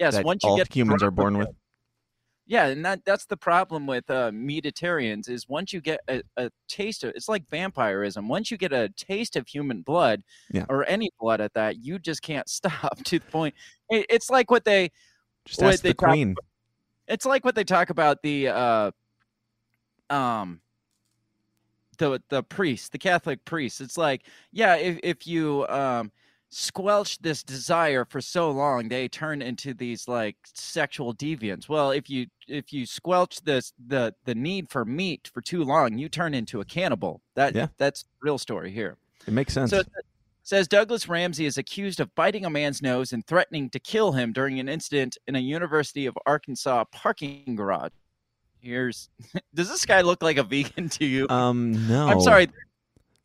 Yes, 0.00 0.24
once 0.24 0.42
you 0.42 0.50
all 0.50 0.56
get 0.56 0.74
humans 0.74 1.02
are 1.02 1.10
born 1.10 1.36
with. 1.36 1.48
Yeah, 2.50 2.66
and 2.66 2.84
that 2.84 3.04
that's 3.04 3.26
the 3.26 3.36
problem 3.36 3.86
with 3.86 4.10
uh, 4.10 4.32
meatitarians 4.32 5.28
is 5.28 5.48
once 5.48 5.72
you 5.72 5.80
get 5.80 6.00
a, 6.08 6.20
a 6.36 6.50
taste 6.66 7.04
of 7.04 7.12
it's 7.14 7.28
like 7.28 7.48
vampirism. 7.48 8.26
Once 8.28 8.50
you 8.50 8.56
get 8.56 8.72
a 8.72 8.88
taste 8.96 9.36
of 9.36 9.46
human 9.46 9.82
blood, 9.82 10.24
Yeah. 10.50 10.64
or 10.68 10.84
any 10.88 11.10
blood 11.20 11.40
at 11.40 11.54
that, 11.54 11.76
you 11.84 12.00
just 12.00 12.22
can't 12.22 12.48
stop. 12.58 12.98
To 13.04 13.20
the 13.20 13.24
point, 13.26 13.54
it, 13.88 14.04
it's 14.10 14.30
like 14.30 14.50
what 14.50 14.64
they 14.64 14.90
Just 15.44 15.60
Wait, 15.62 15.74
ask 15.74 15.82
they 15.82 15.90
the 15.90 15.94
talk- 15.94 16.08
queen. 16.10 16.34
it's 17.06 17.24
like 17.24 17.44
what 17.44 17.54
they 17.54 17.62
talk 17.62 17.90
about 17.90 18.20
the 18.22 18.48
uh 18.48 18.90
um 20.10 20.60
the 21.98 22.20
the 22.30 22.42
priest 22.42 22.90
the 22.92 22.98
catholic 22.98 23.44
priest 23.44 23.80
it's 23.80 23.96
like 23.98 24.22
yeah 24.52 24.74
if, 24.74 24.98
if 25.04 25.26
you 25.26 25.66
um 25.68 26.10
squelch 26.52 27.16
this 27.20 27.42
desire 27.44 28.04
for 28.04 28.20
so 28.20 28.50
long 28.50 28.88
they 28.88 29.06
turn 29.06 29.40
into 29.40 29.72
these 29.72 30.08
like 30.08 30.36
sexual 30.52 31.14
deviants 31.14 31.68
well 31.68 31.92
if 31.92 32.10
you 32.10 32.26
if 32.48 32.72
you 32.72 32.84
squelch 32.84 33.40
this 33.42 33.72
the 33.86 34.12
the 34.24 34.34
need 34.34 34.68
for 34.68 34.84
meat 34.84 35.30
for 35.32 35.40
too 35.40 35.62
long 35.62 35.96
you 35.96 36.08
turn 36.08 36.34
into 36.34 36.60
a 36.60 36.64
cannibal 36.64 37.20
that 37.36 37.54
Yeah. 37.54 37.68
that's 37.78 38.04
real 38.20 38.36
story 38.36 38.72
here 38.72 38.96
It 39.28 39.32
makes 39.32 39.52
sense. 39.54 39.70
so 39.70 39.78
it 39.78 39.86
says 40.42 40.66
Douglas 40.66 41.08
Ramsey 41.08 41.46
is 41.46 41.56
accused 41.56 42.00
of 42.00 42.12
biting 42.16 42.44
a 42.44 42.50
man's 42.50 42.82
nose 42.82 43.12
and 43.12 43.24
threatening 43.24 43.70
to 43.70 43.78
kill 43.78 44.10
him 44.10 44.32
during 44.32 44.58
an 44.58 44.68
incident 44.68 45.16
in 45.28 45.36
a 45.36 45.38
University 45.38 46.06
of 46.06 46.18
Arkansas 46.26 46.84
parking 46.90 47.54
garage. 47.54 47.92
Here's 48.58 49.08
does 49.54 49.68
this 49.68 49.86
guy 49.86 50.00
look 50.00 50.20
like 50.22 50.38
a 50.38 50.42
vegan 50.42 50.88
to 50.88 51.04
you? 51.06 51.28
um, 51.28 51.86
no, 51.86 52.08
I'm 52.08 52.20
sorry. 52.20 52.48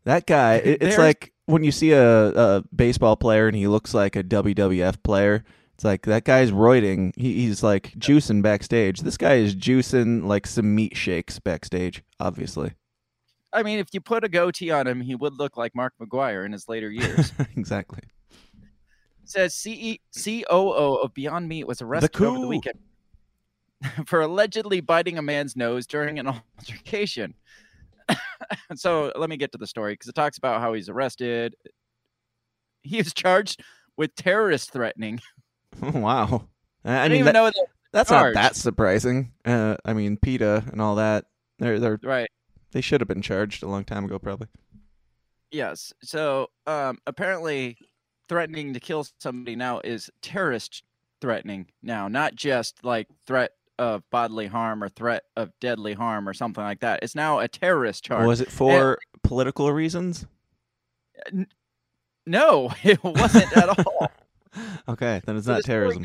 That 0.03 0.27
guy, 0.27 0.55
it, 0.57 0.83
it's 0.83 0.97
like 0.99 1.33
when 1.45 1.63
you 1.63 1.71
see 1.71 1.91
a, 1.91 2.29
a 2.29 2.63
baseball 2.75 3.15
player 3.15 3.47
and 3.47 3.55
he 3.55 3.67
looks 3.67 3.93
like 3.93 4.15
a 4.15 4.23
WWF 4.23 5.01
player. 5.03 5.43
It's 5.75 5.83
like 5.83 6.03
that 6.03 6.23
guy's 6.23 6.51
roiding. 6.51 7.11
He, 7.17 7.33
he's 7.41 7.61
like 7.61 7.91
juicing 7.97 8.41
backstage. 8.41 9.01
This 9.01 9.17
guy 9.17 9.35
is 9.35 9.55
juicing 9.55 10.23
like 10.23 10.47
some 10.47 10.73
meat 10.73 10.95
shakes 10.95 11.37
backstage. 11.37 12.01
Obviously, 12.17 12.71
I 13.55 13.63
mean, 13.63 13.79
if 13.79 13.87
you 13.93 14.01
put 14.01 14.23
a 14.23 14.29
goatee 14.29 14.71
on 14.71 14.85
him, 14.85 15.01
he 15.01 15.15
would 15.15 15.33
look 15.33 15.55
like 15.57 15.73
Mark 15.75 15.93
McGwire 16.01 16.45
in 16.45 16.51
his 16.51 16.67
later 16.67 16.91
years. 16.91 17.31
exactly. 17.55 18.01
It 19.23 19.29
says 19.29 19.67
COO 20.13 20.99
of 21.01 21.13
Beyond 21.13 21.47
Meat 21.47 21.65
was 21.65 21.81
arrested 21.81 22.21
over 22.21 22.39
the 22.39 22.47
weekend 22.47 22.79
for 24.05 24.21
allegedly 24.21 24.81
biting 24.81 25.17
a 25.17 25.21
man's 25.21 25.55
nose 25.55 25.87
during 25.87 26.19
an 26.19 26.27
altercation. 26.59 27.33
so 28.75 29.11
let 29.15 29.29
me 29.29 29.37
get 29.37 29.51
to 29.53 29.57
the 29.57 29.67
story 29.67 29.93
because 29.93 30.07
it 30.07 30.15
talks 30.15 30.37
about 30.37 30.61
how 30.61 30.73
he's 30.73 30.89
arrested. 30.89 31.55
He 32.87 32.99
is 32.99 33.15
charged 33.15 33.63
with 33.97 34.13
terrorist 34.15 34.71
threatening. 34.71 35.19
wow. 35.81 36.47
I, 36.83 36.97
I, 37.05 37.09
mean, 37.09 37.25
that- 37.25 37.55
that's 37.91 38.11
not 38.11 38.35
that 38.35 38.55
surprising. 38.55 39.31
Uh, 39.43 39.77
I 39.83 39.93
mean, 39.93 40.17
PETA 40.17 40.65
and 40.71 40.79
all 40.79 40.93
that. 40.95 41.25
They're 41.57 41.79
they're 41.79 41.99
Right. 42.03 42.29
they 42.73 42.81
should 42.81 43.01
have 43.01 43.07
been 43.07 43.23
charged 43.23 43.63
a 43.63 43.67
long 43.67 43.85
time 43.85 44.05
ago, 44.05 44.19
probably. 44.19 44.49
Yes. 45.49 45.93
So 46.03 46.51
um, 46.67 46.99
apparently, 47.07 47.77
threatening 48.29 48.73
to 48.75 48.79
kill 48.79 49.07
somebody 49.19 49.55
now 49.55 49.79
is 49.83 50.11
terrorist 50.21 50.83
threatening 51.21 51.67
now, 51.81 52.07
not 52.07 52.35
just 52.35 52.83
like 52.83 53.07
threat 53.25 53.51
of 53.77 54.03
bodily 54.09 54.47
harm 54.47 54.83
or 54.83 54.89
threat 54.89 55.23
of 55.35 55.51
deadly 55.59 55.93
harm 55.93 56.27
or 56.29 56.33
something 56.33 56.63
like 56.63 56.79
that. 56.79 57.01
It's 57.03 57.15
now 57.15 57.39
a 57.39 57.47
terrorist 57.47 58.03
charge. 58.03 58.25
Was 58.25 58.41
it 58.41 58.51
for 58.51 58.97
political 59.23 59.71
reasons? 59.73 60.25
No, 62.25 62.71
it 62.83 63.03
wasn't 63.03 63.55
at 63.57 63.69
all. 63.87 64.11
okay, 64.89 65.21
then 65.25 65.37
it's 65.37 65.45
So 65.45 65.53
not 65.53 65.63
terrorism. 65.63 66.03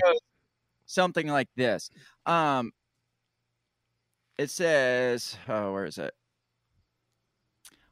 something 0.87 1.27
like 1.29 1.49
this. 1.57 1.91
Um, 2.27 2.73
it 4.39 4.51
says, 4.51 5.37
oh, 5.49 5.73
where 5.73 5.85
is 5.85 5.99
it? 5.99 6.13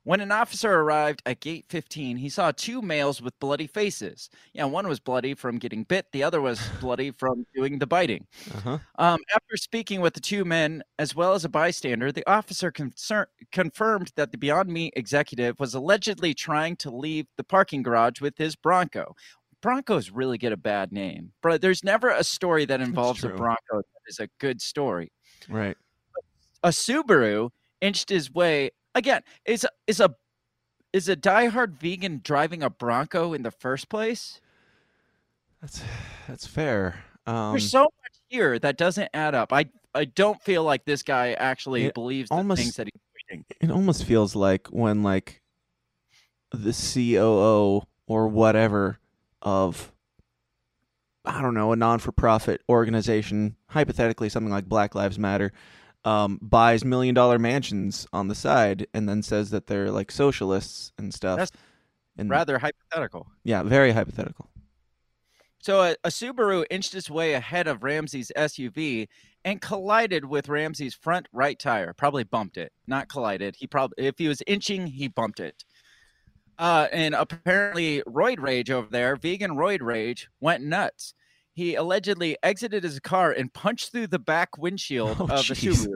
When 0.09 0.23
an 0.23 0.33
officer 0.33 0.73
arrived 0.73 1.21
at 1.27 1.41
gate 1.41 1.67
15, 1.69 2.17
he 2.17 2.31
saw 2.31 2.51
two 2.51 2.81
males 2.81 3.21
with 3.21 3.39
bloody 3.41 3.67
faces. 3.67 4.31
Yeah, 4.55 4.65
one 4.65 4.89
was 4.89 5.01
bloody 5.01 5.35
from 5.35 5.59
getting 5.59 5.85
bit, 5.85 6.07
the 6.13 6.23
other 6.23 6.41
was 6.41 6.59
bloody 6.81 7.11
from 7.11 7.45
doing 7.55 7.79
the 7.79 7.87
biting. 7.87 8.27
Uh-huh. 8.55 8.79
Um, 8.99 9.21
after 9.35 9.59
speaking 9.59 10.01
with 10.01 10.15
the 10.15 10.21
two 10.21 10.47
men, 10.47 10.83
as 10.99 11.15
well 11.15 11.35
as 11.35 11.45
a 11.45 11.51
bystander, 11.51 12.11
the 12.11 12.27
officer 12.27 12.71
concern- 12.71 13.27
confirmed 13.53 14.11
that 14.17 14.33
the 14.33 14.39
Beyond 14.39 14.71
Meat 14.71 14.95
executive 14.97 15.61
was 15.61 15.75
allegedly 15.75 16.33
trying 16.33 16.77
to 16.77 16.91
leave 16.91 17.27
the 17.37 17.45
parking 17.45 17.83
garage 17.83 18.23
with 18.23 18.39
his 18.39 18.57
Bronco. 18.57 19.15
Broncos 19.61 20.11
really 20.11 20.39
get 20.39 20.53
a 20.53 20.57
bad 20.57 20.91
name, 20.91 21.33
but 21.43 21.61
there's 21.61 21.85
never 21.85 22.09
a 22.09 22.25
story 22.25 22.65
that 22.65 22.81
involves 22.81 23.25
a. 23.25 23.29
Bronco 23.29 23.77
that 23.77 24.09
is 24.09 24.21
a 24.21 24.29
good 24.41 24.63
story. 24.63 25.13
Right. 25.51 25.77
A 26.63 26.71
Subaru 26.71 27.51
inched 27.83 28.09
his 28.09 28.33
way 28.33 28.71
again. 28.99 29.23
Is 29.47 29.65
a 29.65 29.71
is 29.87 30.01
a 30.01 30.15
is 30.93 31.09
a 31.09 31.17
diehard 31.17 31.73
vegan 31.75 32.21
driving 32.23 32.63
a 32.63 32.71
Bronco 32.71 33.33
in 33.33 33.43
the 33.43 33.51
first 33.51 33.89
place? 33.89 34.41
That's 35.63 35.83
that's 36.29 36.47
fair. 36.47 37.05
Um, 37.27 37.53
There's 37.53 37.71
so 37.71 37.83
much 37.83 38.21
here 38.29 38.59
that 38.59 38.77
doesn't 38.77 39.09
add 39.15 39.35
up. 39.35 39.53
I 39.53 39.67
I 39.95 40.05
don't 40.05 40.41
feel 40.43 40.65
like 40.65 40.85
this 40.85 41.03
guy 41.03 41.33
actually 41.33 41.91
believes 41.91 42.29
the 42.29 42.37
almost- 42.37 42.61
things 42.61 42.77
that 42.77 42.89
he's 42.93 43.39
tweeting. 43.39 43.45
it 43.61 43.71
almost 43.71 44.05
feels 44.05 44.37
like 44.37 44.69
when 44.69 45.03
like 45.03 45.41
the 46.53 46.73
COO 46.73 47.83
or 48.07 48.29
whatever 48.29 48.99
of 49.43 49.93
I 51.25 51.43
don't 51.43 51.53
know 51.53 51.73
a 51.73 51.77
non-for-profit 51.77 52.63
organization, 52.71 53.57
hypothetically 53.67 54.31
something 54.31 54.51
like 54.51 54.65
Black 54.67 54.95
Lives 54.95 55.19
Matter, 55.19 55.53
um, 56.09 56.39
buys 56.41 56.87
million 56.87 57.15
dollar 57.15 57.39
mansions 57.39 58.07
on 58.15 58.29
the 58.29 58.35
side 58.35 58.87
and 58.95 59.07
then 59.07 59.23
says 59.23 59.51
that 59.51 59.67
they're 59.67 59.91
like 59.91 60.11
socialists 60.11 60.91
and 60.97 61.13
stuff. 61.13 61.39
That's 61.39 61.53
and 62.17 62.31
Rather 62.31 62.59
hypothetical. 62.59 63.29
yeah, 63.45 63.63
very 63.63 63.93
hypothetical. 63.93 64.49
So 65.61 65.83
a, 65.83 65.97
a 66.05 66.09
Subaru 66.09 66.65
inched 66.71 66.95
its 66.95 67.11
way 67.11 67.35
ahead 67.35 67.69
of 67.69 67.83
Ramsey's 67.83 68.33
SUV 68.37 69.07
and 69.45 69.61
collided 69.61 70.25
with 70.25 70.49
Ramsey's 70.49 70.95
front 70.95 71.29
right 71.33 71.59
tire. 71.59 71.93
Probably 71.93 72.25
bumped 72.25 72.57
it, 72.57 72.73
not 72.87 73.09
collided. 73.09 73.55
He 73.57 73.67
probably, 73.67 74.07
if 74.07 74.15
he 74.17 74.29
was 74.29 74.43
inching, 74.47 74.87
he 74.87 75.09
bumped 75.09 75.41
it. 75.41 75.63
Uh, 76.59 76.89
and 76.91 77.15
apparently, 77.15 78.03
Roid 78.03 78.41
Rage 78.41 78.71
over 78.71 78.89
there, 78.91 79.15
vegan 79.15 79.53
Roid 79.53 79.83
Rage, 79.83 80.29
went 80.41 80.65
nuts. 80.65 81.15
He 81.59 81.75
allegedly 81.75 82.37
exited 82.45 82.85
his 82.85 83.01
car 83.01 83.33
and 83.33 83.53
punched 83.53 83.91
through 83.91 84.07
the 84.07 84.19
back 84.21 84.57
windshield 84.59 85.17
Oh, 85.19 85.25
of 85.25 85.29
the 85.29 85.35
jeez. 85.55 85.87
Subaru. 85.89 85.95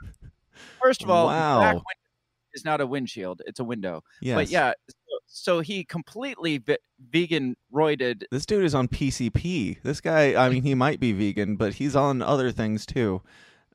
First 0.83 1.03
of 1.05 1.09
all, 1.11 1.29
the 1.29 1.35
Wow. 1.35 1.61
back 1.61 1.75
window 1.75 2.53
is 2.55 2.65
not 2.65 2.81
a 2.81 2.87
windshield; 2.87 3.43
it's 3.47 3.61
a 3.61 3.65
window. 3.65 4.03
Yes. 4.21 4.35
But 4.35 4.51
yeah, 4.51 4.73
so, 4.89 5.19
so 5.29 5.61
he 5.61 5.85
completely 5.85 6.59
ve- 6.59 6.79
vegan 7.11 7.57
roided 7.73 8.25
This 8.33 8.45
dude 8.45 8.65
is 8.65 8.75
on 8.75 8.89
PCP. 8.89 9.79
This 9.85 10.01
guy, 10.01 10.35
I 10.35 10.49
mean, 10.51 10.65
he 10.65 10.75
might 10.75 10.99
be 10.99 11.13
vegan, 11.13 11.55
but 11.55 11.75
he's 11.75 11.95
on 11.95 12.23
other 12.23 12.51
things 12.51 12.85
too. 12.85 13.23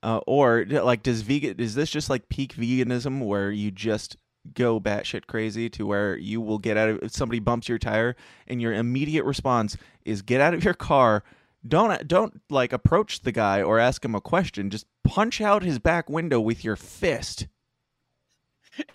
Uh, 0.04 0.19
or 0.28 0.65
like, 0.69 1.04
does 1.04 1.21
vegan? 1.21 1.58
Is 1.58 1.73
this 1.76 1.89
just 1.89 2.10
like 2.10 2.28
peak 2.28 2.54
veganism, 2.54 3.26
where 3.26 3.50
you 3.50 3.71
just 3.71 4.17
go 4.54 4.80
batshit 4.80 5.26
crazy 5.28 5.69
to 5.69 5.86
where 5.86 6.17
you 6.17 6.39
will 6.41 6.60
get 6.60 6.76
out 6.78 6.89
of 6.89 7.00
if 7.02 7.12
somebody 7.13 7.39
bumps 7.39 7.67
your 7.69 7.80
tire, 7.80 8.15
and 8.45 8.62
your 8.62 8.73
immediate 8.73 9.23
response 9.23 9.78
is 10.06 10.21
get 10.21 10.41
out 10.41 10.54
of 10.54 10.63
your 10.65 10.73
car. 10.76 11.23
Don't 11.67 12.08
don't 12.08 12.41
like 12.49 12.71
approach 12.71 13.21
the 13.21 13.32
guy 13.32 13.62
or 13.62 13.80
ask 13.80 14.03
him 14.06 14.15
a 14.15 14.21
question. 14.21 14.69
Just 14.69 14.86
punch 15.03 15.41
out 15.41 15.63
his 15.63 15.80
back 15.80 16.10
window 16.10 16.39
with 16.39 16.63
your 16.63 16.75
fist. 16.75 17.47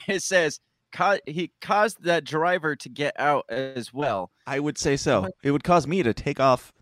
it 0.08 0.22
says 0.22 0.60
he 1.26 1.52
caused 1.60 2.02
that 2.04 2.24
driver 2.24 2.76
to 2.76 2.88
get 2.88 3.18
out 3.18 3.44
as 3.48 3.92
well. 3.92 4.30
I 4.46 4.60
would 4.60 4.78
say 4.78 4.96
so. 4.96 5.28
It 5.42 5.50
would 5.50 5.64
cause 5.64 5.86
me 5.86 6.02
to 6.02 6.12
take 6.12 6.38
off 6.38 6.72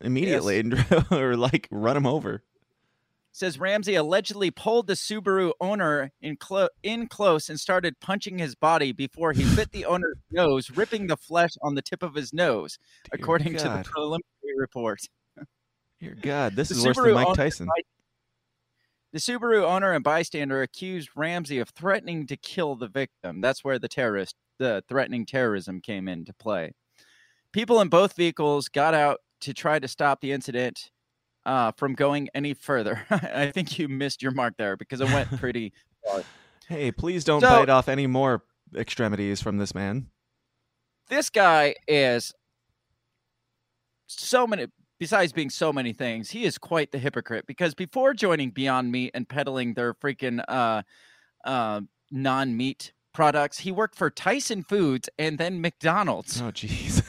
immediately 0.00 0.58
and 0.58 0.84
or 1.10 1.36
like 1.36 1.68
run 1.70 1.96
him 1.96 2.06
over. 2.06 2.42
says 3.30 3.58
Ramsey 3.58 3.94
allegedly 3.94 4.50
pulled 4.50 4.88
the 4.88 4.94
Subaru 4.94 5.52
owner 5.60 6.10
in, 6.20 6.36
clo- 6.36 6.68
in 6.82 7.06
close 7.06 7.48
and 7.48 7.58
started 7.58 7.98
punching 8.00 8.38
his 8.38 8.54
body 8.54 8.92
before 8.92 9.32
he 9.32 9.44
bit 9.54 9.70
the 9.70 9.84
owner's 9.86 10.18
nose, 10.30 10.70
ripping 10.70 11.06
the 11.06 11.16
flesh 11.16 11.52
on 11.62 11.74
the 11.74 11.82
tip 11.82 12.02
of 12.02 12.14
his 12.14 12.32
nose, 12.32 12.78
Dear 13.04 13.20
according 13.20 13.56
to 13.58 13.64
the 13.64 13.84
preliminary 13.84 14.58
report. 14.58 15.00
Dear 16.02 16.16
God, 16.20 16.56
this 16.56 16.68
The 16.70 16.74
is 16.74 16.84
worse 16.84 16.96
than 16.96 17.14
Mike 17.14 17.34
Tyson. 17.36 17.68
The 19.12 19.20
Subaru 19.20 19.62
owner 19.62 19.92
and 19.92 20.02
bystander 20.02 20.60
accused 20.60 21.10
Ramsey 21.14 21.60
of 21.60 21.68
threatening 21.68 22.26
to 22.26 22.36
kill 22.36 22.74
the 22.74 22.88
victim. 22.88 23.40
That's 23.40 23.62
where 23.62 23.78
the 23.78 23.86
terrorist, 23.86 24.34
the 24.58 24.82
threatening 24.88 25.26
terrorism 25.26 25.80
came 25.80 26.08
into 26.08 26.32
play. 26.34 26.72
People 27.52 27.80
in 27.80 27.88
both 27.88 28.16
vehicles 28.16 28.68
got 28.68 28.94
out 28.94 29.18
to 29.42 29.54
try 29.54 29.78
to 29.78 29.86
stop 29.86 30.20
the 30.20 30.32
incident 30.32 30.90
uh, 31.46 31.70
from 31.76 31.94
going 31.94 32.28
any 32.34 32.52
further. 32.52 33.02
I 33.10 33.52
think 33.52 33.78
you 33.78 33.86
missed 33.86 34.22
your 34.22 34.32
mark 34.32 34.54
there 34.58 34.76
because 34.76 35.00
it 35.00 35.06
went 35.12 35.30
pretty. 35.38 35.72
Hey, 36.68 36.90
please 36.90 37.22
don't 37.22 37.42
So- 37.42 37.48
bite 37.48 37.68
off 37.68 37.88
any 37.88 38.06
more 38.08 38.42
extremities 38.74 39.40
from 39.42 39.58
this 39.58 39.72
man. 39.74 40.06
this 41.08 41.28
guy 41.28 41.74
is 41.86 42.32
so 44.06 44.46
many 44.46 44.66
besides 45.02 45.32
being 45.32 45.50
so 45.50 45.72
many 45.72 45.92
things 45.92 46.30
he 46.30 46.44
is 46.44 46.58
quite 46.58 46.92
the 46.92 46.98
hypocrite 46.98 47.44
because 47.44 47.74
before 47.74 48.14
joining 48.14 48.50
beyond 48.50 48.92
meat 48.92 49.10
and 49.14 49.28
peddling 49.28 49.74
their 49.74 49.92
freaking 49.94 50.40
uh 50.46 50.80
uh 51.44 51.80
non-meat 52.12 52.92
products 53.12 53.58
he 53.58 53.72
worked 53.72 53.96
for 53.96 54.10
tyson 54.10 54.62
foods 54.62 55.08
and 55.18 55.38
then 55.38 55.60
mcdonald's 55.60 56.40
Oh, 56.40 56.52
jeez. 56.52 57.02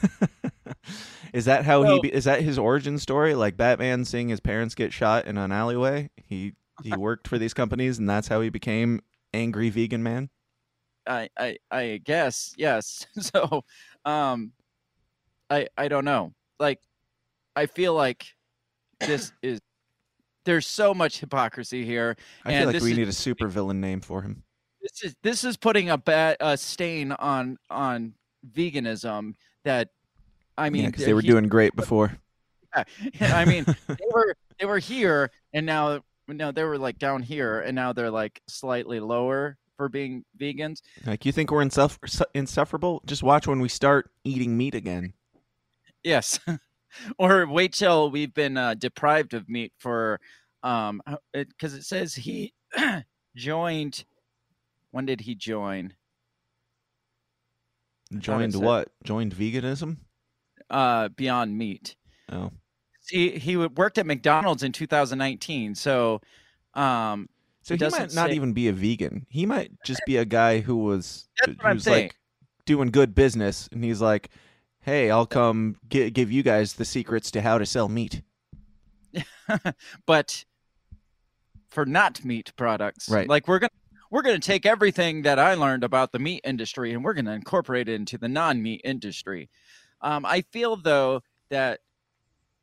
is 1.33 1.45
that 1.45 1.65
how 1.65 1.83
he? 1.83 1.99
Be, 1.99 2.11
is 2.11 2.23
that 2.23 2.41
his 2.41 2.57
origin 2.57 2.97
story? 2.97 3.35
Like 3.35 3.57
Batman 3.57 4.05
seeing 4.05 4.29
his 4.29 4.39
parents 4.39 4.73
get 4.73 4.91
shot 4.91 5.27
in 5.27 5.37
an 5.37 5.51
alleyway. 5.51 6.09
He 6.17 6.53
he 6.81 6.93
worked 6.97 7.27
for 7.27 7.37
these 7.37 7.53
companies, 7.53 7.99
and 7.99 8.09
that's 8.09 8.27
how 8.27 8.41
he 8.41 8.49
became 8.49 9.01
angry 9.35 9.69
vegan 9.69 10.01
man. 10.01 10.31
i 11.05 11.29
i 11.37 11.57
i 11.69 12.01
guess 12.03 12.55
yes 12.57 13.05
so 13.19 13.63
um 14.03 14.51
i 15.51 15.67
i 15.77 15.87
don't 15.87 16.05
know 16.05 16.33
like 16.59 16.79
i 17.55 17.65
feel 17.65 17.93
like 17.93 18.25
this 18.99 19.31
is 19.41 19.59
there's 20.45 20.67
so 20.67 20.93
much 20.93 21.19
hypocrisy 21.19 21.85
here 21.85 22.15
I 22.43 22.57
feel 22.57 22.67
like 22.67 22.81
we 22.81 22.91
is- 22.91 22.97
need 22.97 23.07
a 23.07 23.13
super 23.13 23.47
villain 23.47 23.79
name 23.79 24.01
for 24.01 24.21
him. 24.21 24.43
this 24.81 25.03
is 25.03 25.15
this 25.23 25.43
is 25.43 25.55
putting 25.57 25.89
a 25.89 25.97
bad 25.97 26.37
a 26.39 26.57
stain 26.57 27.11
on 27.13 27.57
on 27.69 28.13
veganism 28.51 29.35
that 29.63 29.89
I 30.57 30.69
mean 30.69 30.83
Yeah, 30.83 30.89
because 30.89 31.05
they 31.05 31.13
were 31.13 31.21
he- 31.21 31.27
doing 31.27 31.47
great 31.47 31.75
before. 31.75 32.17
I 33.21 33.45
mean 33.45 33.63
they 33.87 34.07
were 34.11 34.35
they 34.59 34.65
were 34.65 34.79
here 34.79 35.31
and 35.53 35.65
now 35.65 36.01
no 36.27 36.51
they 36.51 36.63
were 36.63 36.77
like 36.77 36.99
down 36.99 37.21
here 37.21 37.61
and 37.61 37.73
now 37.75 37.93
they're 37.93 38.11
like 38.11 38.41
slightly 38.47 38.99
lower 38.99 39.57
for 39.77 39.87
being 39.89 40.25
vegans. 40.39 40.81
Like 41.05 41.25
you 41.25 41.31
think 41.31 41.51
we're 41.51 41.63
insuffer- 41.63 42.21
insufferable? 42.33 43.01
Just 43.05 43.23
watch 43.23 43.47
when 43.47 43.59
we 43.61 43.69
start 43.69 44.11
eating 44.25 44.57
meat 44.57 44.75
again. 44.75 45.13
Yes. 46.03 46.39
or 47.17 47.47
wait 47.47 47.73
till 47.73 48.11
we've 48.11 48.33
been 48.33 48.57
uh, 48.57 48.73
deprived 48.75 49.33
of 49.33 49.49
meat 49.49 49.73
for 49.77 50.19
um 50.63 51.01
because 51.33 51.73
it, 51.73 51.83
says 51.83 52.15
he 52.15 52.53
joined 53.35 54.05
when 54.91 55.05
did 55.05 55.21
he 55.21 55.35
join? 55.35 55.93
Joined 58.17 58.55
what? 58.55 58.89
Joined 59.03 59.35
veganism? 59.35 59.97
Uh 60.69 61.09
Beyond 61.09 61.57
Meat. 61.57 61.95
Oh, 62.31 62.51
he 63.09 63.31
he 63.31 63.57
worked 63.57 63.97
at 63.97 64.05
McDonald's 64.05 64.63
in 64.63 64.71
2019. 64.71 65.75
So, 65.75 66.21
um, 66.73 67.27
so 67.61 67.75
he 67.75 67.83
might 67.83 68.13
not 68.13 68.29
say- 68.29 68.35
even 68.35 68.53
be 68.53 68.67
a 68.67 68.73
vegan. 68.73 69.25
He 69.29 69.45
might 69.45 69.71
just 69.83 70.01
be 70.05 70.17
a 70.17 70.25
guy 70.25 70.59
who 70.59 70.77
was 70.77 71.27
That's 71.45 71.57
what 71.57 71.65
I'm 71.65 71.75
who's 71.75 71.87
like 71.87 72.15
doing 72.65 72.91
good 72.91 73.13
business, 73.13 73.67
and 73.71 73.83
he's 73.83 74.01
like, 74.01 74.29
"Hey, 74.83 75.09
I'll 75.09 75.25
come 75.25 75.77
gi- 75.89 76.11
give 76.11 76.31
you 76.31 76.43
guys 76.43 76.73
the 76.73 76.85
secrets 76.85 77.31
to 77.31 77.41
how 77.41 77.57
to 77.57 77.65
sell 77.65 77.89
meat." 77.89 78.21
but 80.05 80.45
for 81.69 81.85
not 81.85 82.23
meat 82.23 82.53
products, 82.55 83.09
Right. 83.09 83.27
Like 83.27 83.47
we're 83.47 83.59
gonna 83.59 83.69
we're 84.11 84.21
gonna 84.21 84.39
take 84.39 84.65
everything 84.65 85.23
that 85.23 85.39
I 85.39 85.55
learned 85.55 85.83
about 85.83 86.11
the 86.11 86.19
meat 86.19 86.41
industry 86.43 86.93
and 86.93 87.03
we're 87.03 87.13
gonna 87.13 87.33
incorporate 87.33 87.89
it 87.89 87.95
into 87.95 88.17
the 88.17 88.29
non-meat 88.29 88.81
industry. 88.83 89.49
Um, 90.01 90.25
I 90.25 90.41
feel 90.51 90.75
though 90.75 91.21
that 91.49 91.79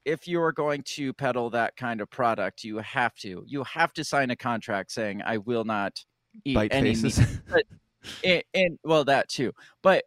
if 0.05 0.27
you 0.27 0.41
are 0.41 0.53
going 0.53 0.83
to 0.83 1.13
peddle 1.13 1.51
that 1.51 1.77
kind 1.77 2.01
of 2.01 2.09
product, 2.11 2.65
you 2.65 2.79
have 2.79 3.15
to 3.17 3.45
you 3.47 3.65
have 3.65 3.93
to 3.95 4.05
sign 4.05 4.31
a 4.31 4.37
contract 4.37 4.93
saying 4.93 5.23
I 5.25 5.39
will 5.39 5.65
not 5.65 6.05
eat 6.45 6.55
Bite 6.55 6.75
any 6.75 6.95
faces. 6.95 7.19
meat. 7.19 7.67
And, 8.25 8.43
and 8.55 8.79
well, 8.83 9.05
that 9.05 9.29
too, 9.29 9.53
but 9.83 10.05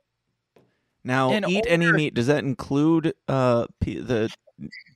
now, 1.04 1.32
In 1.32 1.48
eat 1.50 1.66
any 1.68 1.92
meat. 1.92 2.14
Does 2.14 2.28
that 2.28 2.44
include 2.44 3.14
uh 3.28 3.68
pe- 3.82 4.00
the 4.00 4.32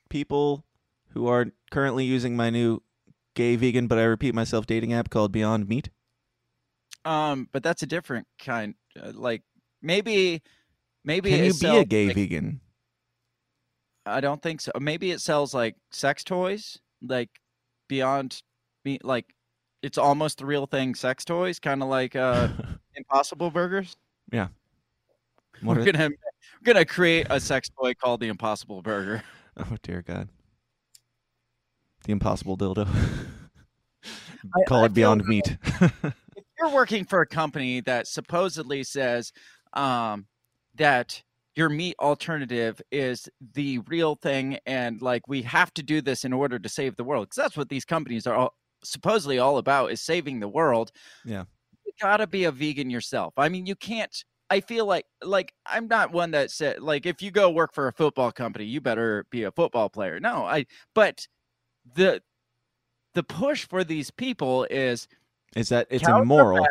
people 0.09 0.65
who 1.09 1.27
are 1.27 1.47
currently 1.71 2.05
using 2.05 2.35
my 2.35 2.49
new 2.49 2.81
gay 3.35 3.55
vegan, 3.55 3.87
but 3.87 3.97
I 3.97 4.03
repeat 4.03 4.33
myself 4.35 4.65
dating 4.65 4.93
app 4.93 5.09
called 5.09 5.31
Beyond 5.31 5.67
Meat? 5.67 5.89
Um, 7.05 7.47
but 7.51 7.63
that's 7.63 7.83
a 7.83 7.87
different 7.87 8.27
kind. 8.39 8.75
Uh, 9.01 9.11
like 9.13 9.43
maybe, 9.81 10.41
maybe 11.05 11.29
Can 11.31 11.45
you 11.45 11.53
be 11.53 11.67
a 11.77 11.85
gay 11.85 12.07
like- 12.07 12.15
vegan? 12.15 12.61
I 14.05 14.21
don't 14.21 14.41
think 14.41 14.61
so. 14.61 14.71
Maybe 14.79 15.11
it 15.11 15.19
sells 15.19 15.53
like 15.53 15.75
sex 15.91 16.23
toys, 16.23 16.79
like 17.01 17.29
beyond, 17.89 18.41
be 18.85 18.99
like 19.03 19.25
it's 19.83 19.97
almost 19.97 20.37
the 20.37 20.45
real 20.45 20.65
thing. 20.65 20.95
Sex 20.95 21.25
toys, 21.25 21.59
kind 21.59 21.83
of 21.83 21.89
like 21.89 22.15
uh, 22.15 22.47
Impossible 22.95 23.51
Burgers. 23.51 23.97
What 25.61 25.77
we're 25.77 25.91
gonna 25.91 26.09
we're 26.09 26.73
gonna 26.73 26.85
create 26.85 27.27
a 27.29 27.39
sex 27.39 27.69
toy 27.69 27.93
called 27.93 28.19
the 28.19 28.27
Impossible 28.27 28.81
Burger. 28.81 29.23
Oh 29.59 29.75
dear 29.81 30.03
God. 30.03 30.29
The 32.03 32.11
impossible 32.11 32.55
dildo. 32.57 32.87
Call 34.67 34.83
I 34.83 34.85
it 34.85 34.93
Beyond 34.93 35.21
feel- 35.23 35.29
Meat. 35.29 35.57
if 35.81 36.43
you're 36.59 36.69
working 36.69 37.05
for 37.05 37.21
a 37.21 37.25
company 37.27 37.81
that 37.81 38.05
supposedly 38.05 38.83
says 38.83 39.31
um, 39.73 40.27
that 40.75 41.23
your 41.55 41.69
meat 41.69 41.95
alternative 41.99 42.79
is 42.91 43.27
the 43.55 43.79
real 43.87 44.13
thing, 44.15 44.59
and 44.67 45.01
like 45.01 45.27
we 45.27 45.41
have 45.41 45.73
to 45.73 45.81
do 45.81 46.01
this 46.01 46.23
in 46.23 46.33
order 46.33 46.59
to 46.59 46.69
save 46.69 46.95
the 46.95 47.03
world, 47.03 47.25
because 47.25 47.43
that's 47.43 47.57
what 47.57 47.67
these 47.69 47.83
companies 47.83 48.27
are 48.27 48.35
all, 48.35 48.53
supposedly 48.83 49.39
all 49.39 49.57
about 49.57 49.91
is 49.91 50.01
saving 50.01 50.39
the 50.39 50.47
world. 50.47 50.91
Yeah. 51.25 51.45
you 51.83 51.91
gotta 51.99 52.27
be 52.27 52.43
a 52.43 52.51
vegan 52.51 52.91
yourself. 52.91 53.33
I 53.37 53.49
mean, 53.49 53.65
you 53.65 53.75
can't. 53.75 54.15
I 54.49 54.62
feel 54.62 54.86
like 54.86 55.05
like 55.23 55.53
I'm 55.65 55.88
not 55.88 56.12
one 56.12 56.31
that 56.31 56.51
said 56.51 56.81
like 56.81 57.05
if 57.05 57.21
you 57.21 57.31
go 57.31 57.49
work 57.49 57.73
for 57.73 57.88
a 57.88 57.93
football 57.93 58.31
company, 58.31 58.65
you 58.65 58.81
better 58.81 59.25
be 59.29 59.43
a 59.43 59.51
football 59.51 59.89
player. 59.89 60.19
No, 60.19 60.45
I 60.45 60.65
but 60.93 61.27
the 61.95 62.21
the 63.13 63.23
push 63.23 63.67
for 63.67 63.83
these 63.83 64.12
people 64.12 64.65
is 64.69 65.07
Is 65.55 65.69
that 65.69 65.88
it's 65.89 66.07
immoral? 66.07 66.65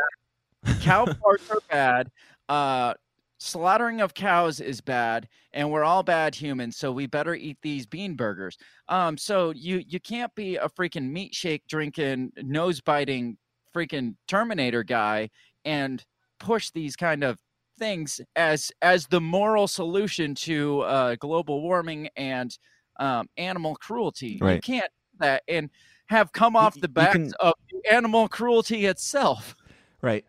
cow 0.80 1.04
parts 1.22 1.50
are 1.50 1.60
bad, 1.70 2.10
uh 2.48 2.94
slaughtering 3.38 4.00
of 4.00 4.14
cows 4.14 4.60
is 4.60 4.80
bad 4.80 5.28
and 5.52 5.70
we're 5.70 5.84
all 5.84 6.02
bad 6.02 6.34
humans 6.34 6.76
so 6.78 6.90
we 6.90 7.06
better 7.06 7.34
eat 7.34 7.58
these 7.60 7.84
bean 7.84 8.14
burgers 8.14 8.56
um 8.88 9.18
so 9.18 9.50
you 9.50 9.84
you 9.86 10.00
can't 10.00 10.34
be 10.34 10.56
a 10.56 10.68
freaking 10.70 11.10
meat 11.10 11.34
shake 11.34 11.62
drinking 11.68 12.32
nose 12.38 12.80
biting 12.80 13.36
freaking 13.74 14.14
terminator 14.26 14.82
guy 14.82 15.28
and 15.66 16.02
push 16.40 16.70
these 16.70 16.96
kind 16.96 17.22
of 17.22 17.38
things 17.78 18.20
as 18.36 18.72
as 18.82 19.06
the 19.06 19.20
moral 19.20 19.68
solution 19.68 20.34
to 20.34 20.80
uh 20.80 21.14
global 21.16 21.62
warming 21.62 22.08
and 22.16 22.58
um 22.98 23.28
animal 23.36 23.76
cruelty 23.76 24.38
you 24.54 24.60
can't 24.60 24.90
that 25.18 25.42
and 25.48 25.68
have 26.06 26.32
come 26.32 26.56
off 26.56 26.78
the 26.80 26.88
back 26.88 27.12
can- 27.12 27.32
of 27.40 27.52
animal 27.90 28.28
cruelty 28.28 28.86
itself 28.86 29.54
Right. 30.02 30.24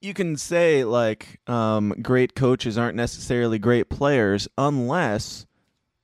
You 0.00 0.14
can 0.14 0.36
say 0.36 0.84
like 0.84 1.38
um, 1.46 1.94
great 2.02 2.34
coaches 2.34 2.76
aren't 2.76 2.96
necessarily 2.96 3.58
great 3.58 3.88
players 3.88 4.48
unless 4.58 5.46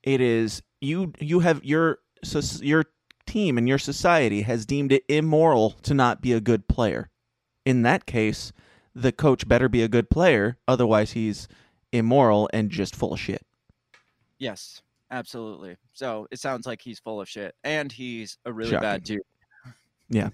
it 0.05 0.21
is 0.21 0.63
you 0.81 1.13
you 1.19 1.41
have 1.41 1.65
your 1.65 1.99
soc- 2.23 2.63
your 2.63 2.85
team 3.27 3.59
and 3.59 3.69
your 3.69 3.79
society 3.79 4.43
has 4.43 4.65
deemed 4.65 4.93
it 4.93 5.03
immoral 5.09 5.71
to 5.83 5.95
not 5.95 6.23
be 6.23 6.33
a 6.33 6.41
good 6.41 6.69
player. 6.69 7.11
In 7.67 7.83
that 7.83 8.07
case, 8.07 8.53
the 9.01 9.13
coach 9.13 9.47
better 9.49 9.69
be 9.69 9.83
a 9.83 9.89
good 9.89 10.11
player, 10.11 10.59
otherwise 10.67 11.13
he's 11.13 11.49
immoral 11.93 12.49
and 12.53 12.71
just 12.71 12.95
full 12.97 13.13
of 13.13 13.21
shit. 13.21 13.43
Yes, 14.39 14.83
absolutely. 15.11 15.77
So 15.93 16.27
it 16.31 16.39
sounds 16.39 16.67
like 16.67 16.81
he's 16.83 16.99
full 16.99 17.21
of 17.21 17.29
shit, 17.29 17.55
and 17.65 17.91
he's 17.93 18.39
a 18.45 18.53
really 18.53 18.71
Shocking. 18.71 18.83
bad 18.89 19.03
dude. 19.05 19.23
Yeah, 20.09 20.31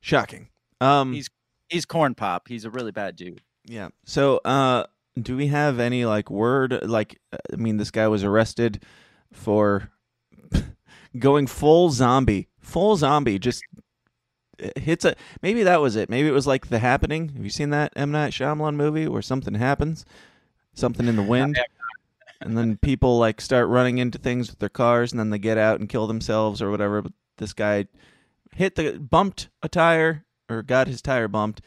shocking. 0.00 0.48
Um 0.80 1.12
He's- 1.12 1.28
He's 1.68 1.84
corn 1.84 2.14
pop. 2.14 2.46
He's 2.46 2.64
a 2.64 2.70
really 2.70 2.92
bad 2.92 3.16
dude. 3.16 3.40
Yeah. 3.64 3.88
So, 4.04 4.36
uh, 4.44 4.84
do 5.20 5.36
we 5.36 5.48
have 5.48 5.80
any 5.80 6.04
like 6.04 6.30
word? 6.30 6.78
Like, 6.88 7.18
uh, 7.32 7.38
I 7.52 7.56
mean, 7.56 7.76
this 7.78 7.90
guy 7.90 8.06
was 8.06 8.22
arrested 8.22 8.84
for 9.32 9.90
going 11.18 11.48
full 11.48 11.90
zombie. 11.90 12.46
Full 12.60 12.96
zombie. 12.96 13.40
Just 13.40 13.64
hits 14.76 15.04
a. 15.04 15.16
Maybe 15.42 15.62
that 15.62 15.80
was 15.80 15.96
it. 15.96 16.10
Maybe 16.10 16.28
it 16.28 16.32
was 16.32 16.46
like 16.46 16.68
The 16.68 16.78
Happening. 16.78 17.30
Have 17.30 17.44
you 17.44 17.50
seen 17.50 17.70
that 17.70 17.92
M 17.96 18.10
Night 18.10 18.32
Shyamalan 18.32 18.76
movie 18.76 19.08
where 19.08 19.22
something 19.22 19.54
happens, 19.54 20.04
something 20.74 21.06
in 21.06 21.16
the 21.16 21.22
wind, 21.22 21.58
and 22.40 22.56
then 22.56 22.76
people 22.76 23.18
like 23.18 23.40
start 23.40 23.68
running 23.68 23.98
into 23.98 24.18
things 24.18 24.50
with 24.50 24.58
their 24.58 24.68
cars, 24.68 25.12
and 25.12 25.18
then 25.18 25.30
they 25.30 25.38
get 25.38 25.58
out 25.58 25.80
and 25.80 25.88
kill 25.88 26.06
themselves 26.06 26.60
or 26.62 26.70
whatever. 26.70 27.02
But 27.02 27.12
this 27.38 27.52
guy 27.52 27.86
hit 28.52 28.74
the 28.74 28.98
bumped 28.98 29.48
a 29.62 29.68
tire 29.68 30.24
or 30.48 30.62
got 30.62 30.86
his 30.86 31.02
tire 31.02 31.28
bumped 31.28 31.60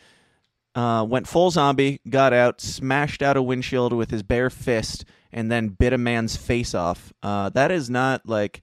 uh, 0.75 1.04
went 1.04 1.28
full 1.28 1.52
zombie, 1.52 1.99
got 2.10 2.34
out, 2.34 2.62
smashed 2.62 3.21
out 3.21 3.38
a 3.38 3.41
windshield 3.41 3.93
with 3.93 4.12
his 4.12 4.23
bare 4.23 4.49
fist, 4.49 5.06
and 5.32 5.52
then 5.52 5.69
bit 5.69 5.93
a 5.93 5.97
man's 5.97 6.38
face 6.38 6.73
off. 6.73 7.12
Uh, 7.23 7.49
that 7.49 7.71
is 7.71 7.89
not 7.89 8.28
like 8.28 8.62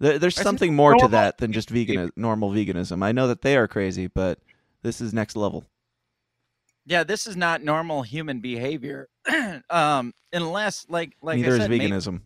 there's 0.00 0.34
something 0.34 0.74
more 0.74 0.94
to 0.94 1.08
that 1.08 1.38
than 1.38 1.52
just 1.52 1.70
vegan 1.70 2.10
normal 2.16 2.50
veganism. 2.50 3.04
I 3.04 3.12
know 3.12 3.28
that 3.28 3.42
they 3.42 3.56
are 3.56 3.68
crazy, 3.68 4.06
but 4.06 4.38
this 4.82 5.00
is 5.00 5.12
next 5.12 5.36
level. 5.36 5.64
Yeah, 6.86 7.04
this 7.04 7.26
is 7.26 7.36
not 7.36 7.62
normal 7.62 8.02
human 8.02 8.40
behavior. 8.40 9.08
um, 9.70 10.12
unless 10.32 10.86
like 10.88 11.16
like 11.22 11.36
Neither 11.36 11.50
I 11.50 11.54
is 11.54 11.60
said, 11.62 11.70
maybe- 11.70 11.88
veganism. 11.88 12.22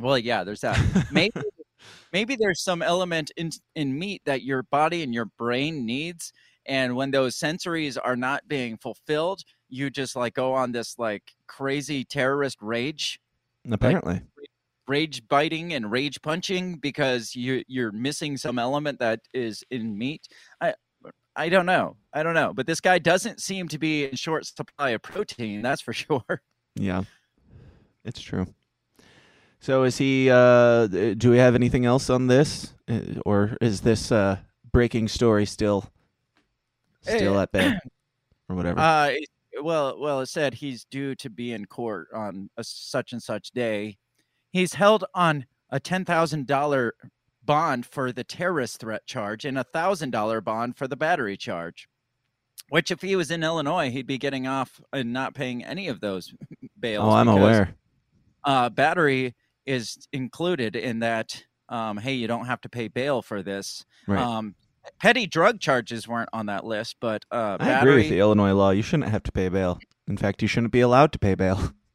well, 0.00 0.18
yeah, 0.18 0.42
there's 0.42 0.62
that. 0.62 0.80
maybe 1.12 1.40
maybe 2.12 2.36
there's 2.36 2.62
some 2.62 2.80
element 2.82 3.30
in 3.36 3.50
in 3.74 3.98
meat 3.98 4.22
that 4.24 4.42
your 4.42 4.62
body 4.62 5.02
and 5.02 5.12
your 5.12 5.26
brain 5.26 5.84
needs, 5.84 6.32
and 6.64 6.96
when 6.96 7.10
those 7.10 7.36
sensories 7.36 7.98
are 8.02 8.16
not 8.16 8.48
being 8.48 8.78
fulfilled, 8.78 9.42
you 9.68 9.90
just 9.90 10.16
like 10.16 10.34
go 10.34 10.54
on 10.54 10.72
this 10.72 10.98
like 10.98 11.34
crazy 11.46 12.04
terrorist 12.04 12.56
rage 12.62 13.20
Apparently, 13.70 14.22
rage 14.88 15.26
biting 15.28 15.74
and 15.74 15.90
rage 15.90 16.20
punching 16.22 16.76
because 16.78 17.34
you 17.34 17.62
you're 17.68 17.92
missing 17.92 18.36
some 18.36 18.58
element 18.58 18.98
that 19.00 19.20
is 19.34 19.64
in 19.70 19.96
meat. 19.96 20.26
I 20.60 20.74
I 21.34 21.48
don't 21.48 21.66
know. 21.66 21.96
I 22.12 22.22
don't 22.22 22.34
know. 22.34 22.52
But 22.54 22.66
this 22.66 22.80
guy 22.80 22.98
doesn't 22.98 23.40
seem 23.42 23.68
to 23.68 23.78
be 23.78 24.04
in 24.04 24.16
short 24.16 24.46
supply 24.46 24.90
of 24.90 25.02
protein, 25.02 25.60
that's 25.62 25.82
for 25.82 25.92
sure. 26.04 26.42
yeah, 26.74 27.02
it's 28.04 28.20
true. 28.20 28.46
So 29.60 29.82
is 29.84 29.98
he? 29.98 30.30
Uh, 30.30 30.86
do 30.86 31.30
we 31.30 31.38
have 31.38 31.54
anything 31.54 31.84
else 31.86 32.08
on 32.10 32.26
this, 32.26 32.72
Uh, 32.88 33.00
or 33.24 33.56
is 33.60 33.80
this 33.80 34.12
uh, 34.12 34.36
breaking 34.72 35.08
story 35.08 35.46
still 35.46 35.90
still 37.02 37.38
Eh, 37.38 37.42
at 37.42 37.52
bay, 37.52 37.74
or 38.48 38.56
whatever? 38.56 38.78
Uh 38.80 39.12
well 39.62 39.98
well 39.98 40.20
it 40.20 40.26
said 40.26 40.52
he's 40.54 40.84
due 40.84 41.14
to 41.14 41.30
be 41.30 41.52
in 41.52 41.64
court 41.64 42.08
on 42.14 42.50
a 42.58 42.64
such 42.64 43.12
and 43.12 43.22
such 43.22 43.50
day. 43.52 43.96
He's 44.56 44.72
held 44.72 45.04
on 45.14 45.44
a 45.68 45.78
$10,000 45.78 46.90
bond 47.44 47.84
for 47.84 48.10
the 48.10 48.24
terrorist 48.24 48.80
threat 48.80 49.04
charge 49.06 49.44
and 49.44 49.58
a 49.58 49.64
$1,000 49.64 50.42
bond 50.42 50.78
for 50.78 50.88
the 50.88 50.96
battery 50.96 51.36
charge. 51.36 51.90
Which 52.70 52.90
if 52.90 53.02
he 53.02 53.16
was 53.16 53.30
in 53.30 53.42
Illinois, 53.42 53.90
he'd 53.90 54.06
be 54.06 54.16
getting 54.16 54.46
off 54.46 54.80
and 54.94 55.12
not 55.12 55.34
paying 55.34 55.62
any 55.62 55.88
of 55.88 56.00
those 56.00 56.32
bails. 56.80 57.04
oh, 57.04 57.10
I'm 57.14 57.26
because- 57.26 57.38
aware. 57.38 57.74
uh, 58.44 58.70
battery 58.70 59.34
is 59.66 60.08
included 60.14 60.74
in 60.74 61.00
that. 61.00 61.44
Um, 61.68 61.98
hey, 61.98 62.14
you 62.14 62.26
don't 62.26 62.46
have 62.46 62.62
to 62.62 62.70
pay 62.70 62.88
bail 62.88 63.20
for 63.20 63.42
this. 63.42 63.84
Right. 64.08 64.18
Um, 64.18 64.54
petty 64.98 65.26
drug 65.26 65.60
charges 65.60 66.08
weren't 66.08 66.30
on 66.32 66.46
that 66.46 66.64
list, 66.64 66.96
but 66.98 67.26
uh, 67.30 67.58
I 67.60 67.80
agree 67.80 67.96
with 67.96 68.08
the 68.08 68.20
Illinois 68.20 68.54
law. 68.54 68.70
You 68.70 68.82
shouldn't 68.82 69.10
have 69.10 69.24
to 69.24 69.32
pay 69.32 69.50
bail. 69.50 69.78
In 70.08 70.16
fact, 70.16 70.40
you 70.40 70.48
shouldn't 70.48 70.72
be 70.72 70.80
allowed 70.80 71.12
to 71.12 71.18
pay 71.18 71.34
bail. 71.34 71.72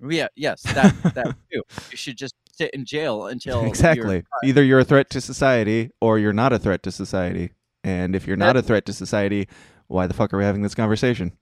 Yeah, 0.00 0.28
yes, 0.36 0.62
that 0.62 0.94
that 1.14 1.26
too. 1.52 1.62
You 1.90 1.96
should 1.96 2.16
just 2.18 2.34
sit 2.52 2.70
in 2.72 2.84
jail 2.84 3.26
until 3.26 3.58
you're- 3.58 3.68
exactly. 3.68 4.24
Either 4.44 4.62
you're 4.62 4.80
a 4.80 4.84
threat 4.84 5.10
to 5.10 5.20
society 5.20 5.90
or 6.00 6.18
you're 6.18 6.32
not 6.32 6.52
a 6.52 6.58
threat 6.58 6.82
to 6.84 6.90
society. 6.92 7.52
And 7.84 8.16
if 8.16 8.26
you're 8.26 8.36
not 8.36 8.56
a 8.56 8.62
threat 8.62 8.84
to 8.86 8.92
society, 8.92 9.48
why 9.86 10.06
the 10.06 10.14
fuck 10.14 10.34
are 10.34 10.38
we 10.38 10.44
having 10.44 10.62
this 10.62 10.74
conversation? 10.74 11.32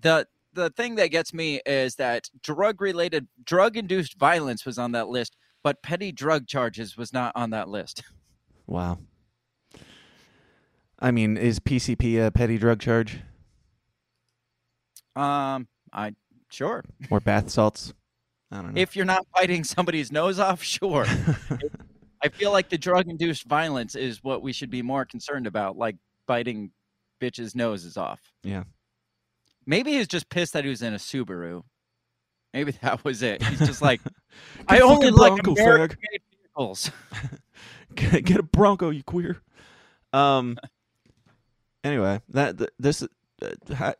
the 0.00 0.26
the 0.52 0.70
thing 0.70 0.94
that 0.96 1.08
gets 1.08 1.34
me 1.34 1.60
is 1.66 1.96
that 1.96 2.28
drug 2.42 2.80
related 2.80 3.26
drug 3.44 3.76
induced 3.76 4.18
violence 4.18 4.64
was 4.66 4.78
on 4.78 4.92
that 4.92 5.08
list, 5.08 5.36
but 5.62 5.82
petty 5.82 6.12
drug 6.12 6.46
charges 6.46 6.96
was 6.96 7.12
not 7.12 7.32
on 7.34 7.50
that 7.50 7.68
list. 7.68 8.02
Wow. 8.66 8.98
I 10.98 11.10
mean, 11.10 11.38
is 11.38 11.58
PCP 11.58 12.22
a 12.26 12.30
petty 12.30 12.58
drug 12.58 12.80
charge 12.80 13.20
Um, 15.16 15.66
I 15.92 16.14
sure 16.48 16.84
or 17.10 17.20
bath 17.20 17.50
salts? 17.50 17.92
I 18.50 18.62
don't 18.62 18.74
know. 18.74 18.80
if 18.80 18.96
you're 18.96 19.04
not 19.04 19.26
biting 19.34 19.62
somebody's 19.62 20.10
nose 20.10 20.38
off, 20.38 20.62
sure. 20.62 21.04
I 22.22 22.28
feel 22.28 22.50
like 22.50 22.68
the 22.68 22.78
drug 22.78 23.08
induced 23.08 23.44
violence 23.44 23.94
is 23.94 24.24
what 24.24 24.42
we 24.42 24.52
should 24.52 24.70
be 24.70 24.82
more 24.82 25.04
concerned 25.04 25.46
about, 25.46 25.76
like 25.76 25.96
biting 26.26 26.70
bitches' 27.20 27.54
noses 27.54 27.96
off. 27.96 28.20
Yeah. 28.42 28.64
Maybe 29.66 29.92
he's 29.92 30.08
just 30.08 30.28
pissed 30.30 30.54
that 30.54 30.64
he 30.64 30.70
was 30.70 30.82
in 30.82 30.94
a 30.94 30.98
Subaru. 30.98 31.62
Maybe 32.54 32.72
that 32.82 33.04
was 33.04 33.22
it. 33.22 33.42
He's 33.42 33.58
just 33.58 33.82
like, 33.82 34.00
I 34.68 34.80
only 34.80 35.10
like 35.10 35.46
American-made 35.46 36.22
vehicles. 36.32 36.90
get, 37.94 38.24
get 38.24 38.40
a 38.40 38.42
Bronco, 38.42 38.90
you 38.90 39.02
queer. 39.02 39.40
Um. 40.12 40.58
Anyway, 41.84 42.20
that 42.30 42.58
this 42.78 43.02
uh, 43.02 43.92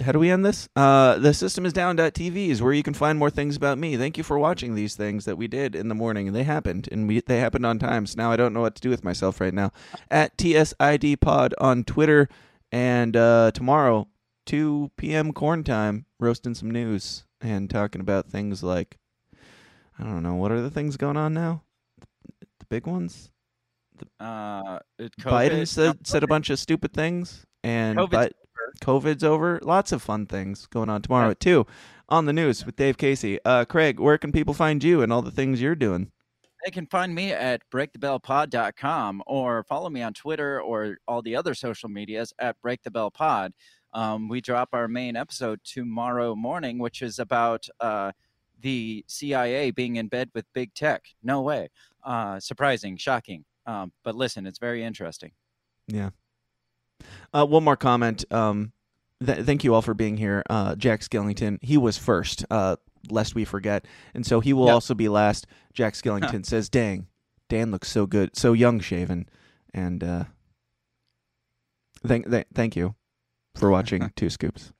how, 0.00 0.12
do 0.12 0.18
we 0.18 0.30
end 0.30 0.44
this? 0.44 0.68
Uh, 0.76 1.18
the 1.18 1.32
system 1.34 1.64
is 1.66 1.72
down.tv 1.72 2.48
is 2.48 2.60
where 2.62 2.72
you 2.72 2.82
can 2.82 2.94
find 2.94 3.18
more 3.18 3.30
things 3.30 3.56
about 3.56 3.78
me. 3.78 3.96
Thank 3.96 4.16
you 4.18 4.24
for 4.24 4.38
watching 4.38 4.74
these 4.74 4.94
things 4.94 5.24
that 5.24 5.36
we 5.36 5.46
did 5.48 5.74
in 5.74 5.88
the 5.88 5.94
morning, 5.94 6.26
and 6.26 6.36
they 6.36 6.44
happened, 6.44 6.88
and 6.90 7.06
we 7.08 7.20
they 7.20 7.38
happened 7.40 7.66
on 7.66 7.78
time. 7.78 8.06
So 8.06 8.14
now 8.16 8.30
I 8.30 8.36
don't 8.36 8.52
know 8.52 8.60
what 8.60 8.74
to 8.76 8.80
do 8.82 8.90
with 8.90 9.04
myself 9.04 9.40
right 9.40 9.54
now. 9.54 9.72
At 10.10 10.36
TSID 10.36 11.20
Pod 11.20 11.54
on 11.58 11.84
Twitter, 11.84 12.28
and 12.72 13.16
uh, 13.16 13.50
tomorrow 13.52 14.08
2 14.46 14.90
p.m. 14.96 15.32
corn 15.32 15.64
time, 15.64 16.06
roasting 16.18 16.54
some 16.54 16.70
news 16.70 17.24
and 17.40 17.70
talking 17.70 18.00
about 18.00 18.26
things 18.28 18.62
like 18.62 18.98
I 19.98 20.04
don't 20.04 20.22
know 20.22 20.34
what 20.34 20.50
are 20.52 20.60
the 20.60 20.70
things 20.70 20.96
going 20.96 21.16
on 21.16 21.34
now. 21.34 21.62
The 22.58 22.66
big 22.68 22.86
ones. 22.86 23.30
Uh, 24.18 24.78
it- 24.98 25.14
Biden 25.18 25.68
said 25.68 26.06
said 26.06 26.22
a 26.22 26.26
bunch 26.26 26.48
of 26.50 26.58
stupid 26.58 26.92
things, 26.92 27.44
and 27.62 27.98
Bi- 28.06 28.30
over. 28.82 29.00
COVID's 29.00 29.24
over. 29.24 29.60
Lots 29.62 29.92
of 29.92 30.02
fun 30.02 30.26
things 30.26 30.66
going 30.66 30.88
on 30.88 31.02
tomorrow 31.02 31.26
Yeah. 31.26 31.30
at 31.32 31.40
two 31.40 31.66
on 32.08 32.26
the 32.26 32.32
news 32.32 32.64
with 32.66 32.76
Dave 32.76 32.96
Casey. 32.98 33.38
Uh, 33.44 33.64
Craig, 33.64 34.00
where 34.00 34.18
can 34.18 34.32
people 34.32 34.54
find 34.54 34.82
you 34.82 35.02
and 35.02 35.12
all 35.12 35.22
the 35.22 35.30
things 35.30 35.60
you're 35.60 35.74
doing? 35.74 36.10
They 36.64 36.70
can 36.70 36.86
find 36.86 37.14
me 37.14 37.32
at 37.32 37.62
breakthebellpod.com 37.70 39.22
or 39.26 39.64
follow 39.64 39.88
me 39.88 40.02
on 40.02 40.12
Twitter 40.12 40.60
or 40.60 40.98
all 41.08 41.22
the 41.22 41.36
other 41.36 41.54
social 41.54 41.88
medias 41.88 42.32
at 42.38 42.56
breakthebellpod. 42.62 43.52
Um, 43.92 44.28
we 44.28 44.40
drop 44.40 44.68
our 44.72 44.86
main 44.86 45.16
episode 45.16 45.60
tomorrow 45.64 46.34
morning, 46.36 46.78
which 46.78 47.02
is 47.02 47.18
about 47.18 47.66
uh, 47.80 48.12
the 48.60 49.04
CIA 49.08 49.70
being 49.70 49.96
in 49.96 50.08
bed 50.08 50.30
with 50.34 50.44
big 50.52 50.74
tech. 50.74 51.06
No 51.22 51.40
way. 51.40 51.68
Uh, 52.04 52.38
surprising, 52.38 52.96
shocking. 52.96 53.44
Um, 53.66 53.92
but 54.04 54.14
listen, 54.14 54.46
it's 54.46 54.58
very 54.58 54.84
interesting. 54.84 55.32
Yeah. 55.88 56.10
Uh, 57.32 57.46
one 57.46 57.64
more 57.64 57.76
comment. 57.76 58.24
Um, 58.32 58.72
th- 59.24 59.44
thank 59.44 59.64
you 59.64 59.74
all 59.74 59.82
for 59.82 59.94
being 59.94 60.16
here. 60.16 60.42
Uh, 60.50 60.74
Jack 60.76 61.00
Skellington, 61.00 61.58
he 61.62 61.76
was 61.76 61.96
first, 61.98 62.44
uh, 62.50 62.76
lest 63.10 63.34
we 63.34 63.44
forget. 63.44 63.86
And 64.14 64.26
so 64.26 64.40
he 64.40 64.52
will 64.52 64.66
Yep. 64.66 64.74
also 64.74 64.94
be 64.94 65.08
last. 65.08 65.46
Jack 65.72 65.94
Skellington 65.94 66.44
says, 66.46 66.68
dang, 66.68 67.06
Dan 67.48 67.70
looks 67.70 67.88
so 67.90 68.06
good, 68.06 68.36
so 68.36 68.52
young 68.52 68.80
shaven. 68.80 69.28
And 69.72 70.02
uh, 70.04 70.24
thank, 72.06 72.28
th- 72.30 72.46
thank 72.54 72.76
you 72.76 72.94
for 73.54 73.70
watching 73.70 74.10
Two 74.16 74.30
Scoops. 74.30 74.72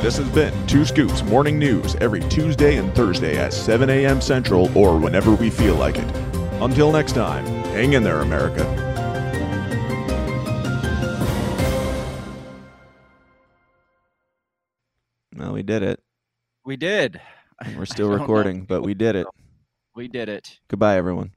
This 0.00 0.16
has 0.18 0.28
been 0.30 0.54
Two 0.68 0.84
Scoops 0.84 1.24
Morning 1.24 1.58
News 1.58 1.96
every 1.96 2.20
Tuesday 2.20 2.76
and 2.76 2.94
Thursday 2.94 3.36
at 3.36 3.52
7 3.52 3.90
a.m. 3.90 4.20
Central 4.20 4.76
or 4.78 4.96
whenever 4.96 5.34
we 5.34 5.50
feel 5.50 5.74
like 5.74 5.96
it. 5.98 6.16
Until 6.60 6.92
next 6.92 7.12
time, 7.12 7.44
hang 7.74 7.94
in 7.94 8.02
there, 8.04 8.20
America. 8.20 8.87
Well, 15.38 15.52
we 15.52 15.62
did 15.62 15.84
it. 15.84 16.00
We 16.64 16.76
did. 16.76 17.20
We're 17.76 17.86
still 17.86 18.08
recording, 18.08 18.64
but 18.64 18.82
we 18.82 18.94
did 18.94 19.14
it. 19.14 19.26
We 19.94 20.08
did 20.08 20.28
it. 20.28 20.58
Goodbye, 20.68 20.96
everyone. 20.96 21.32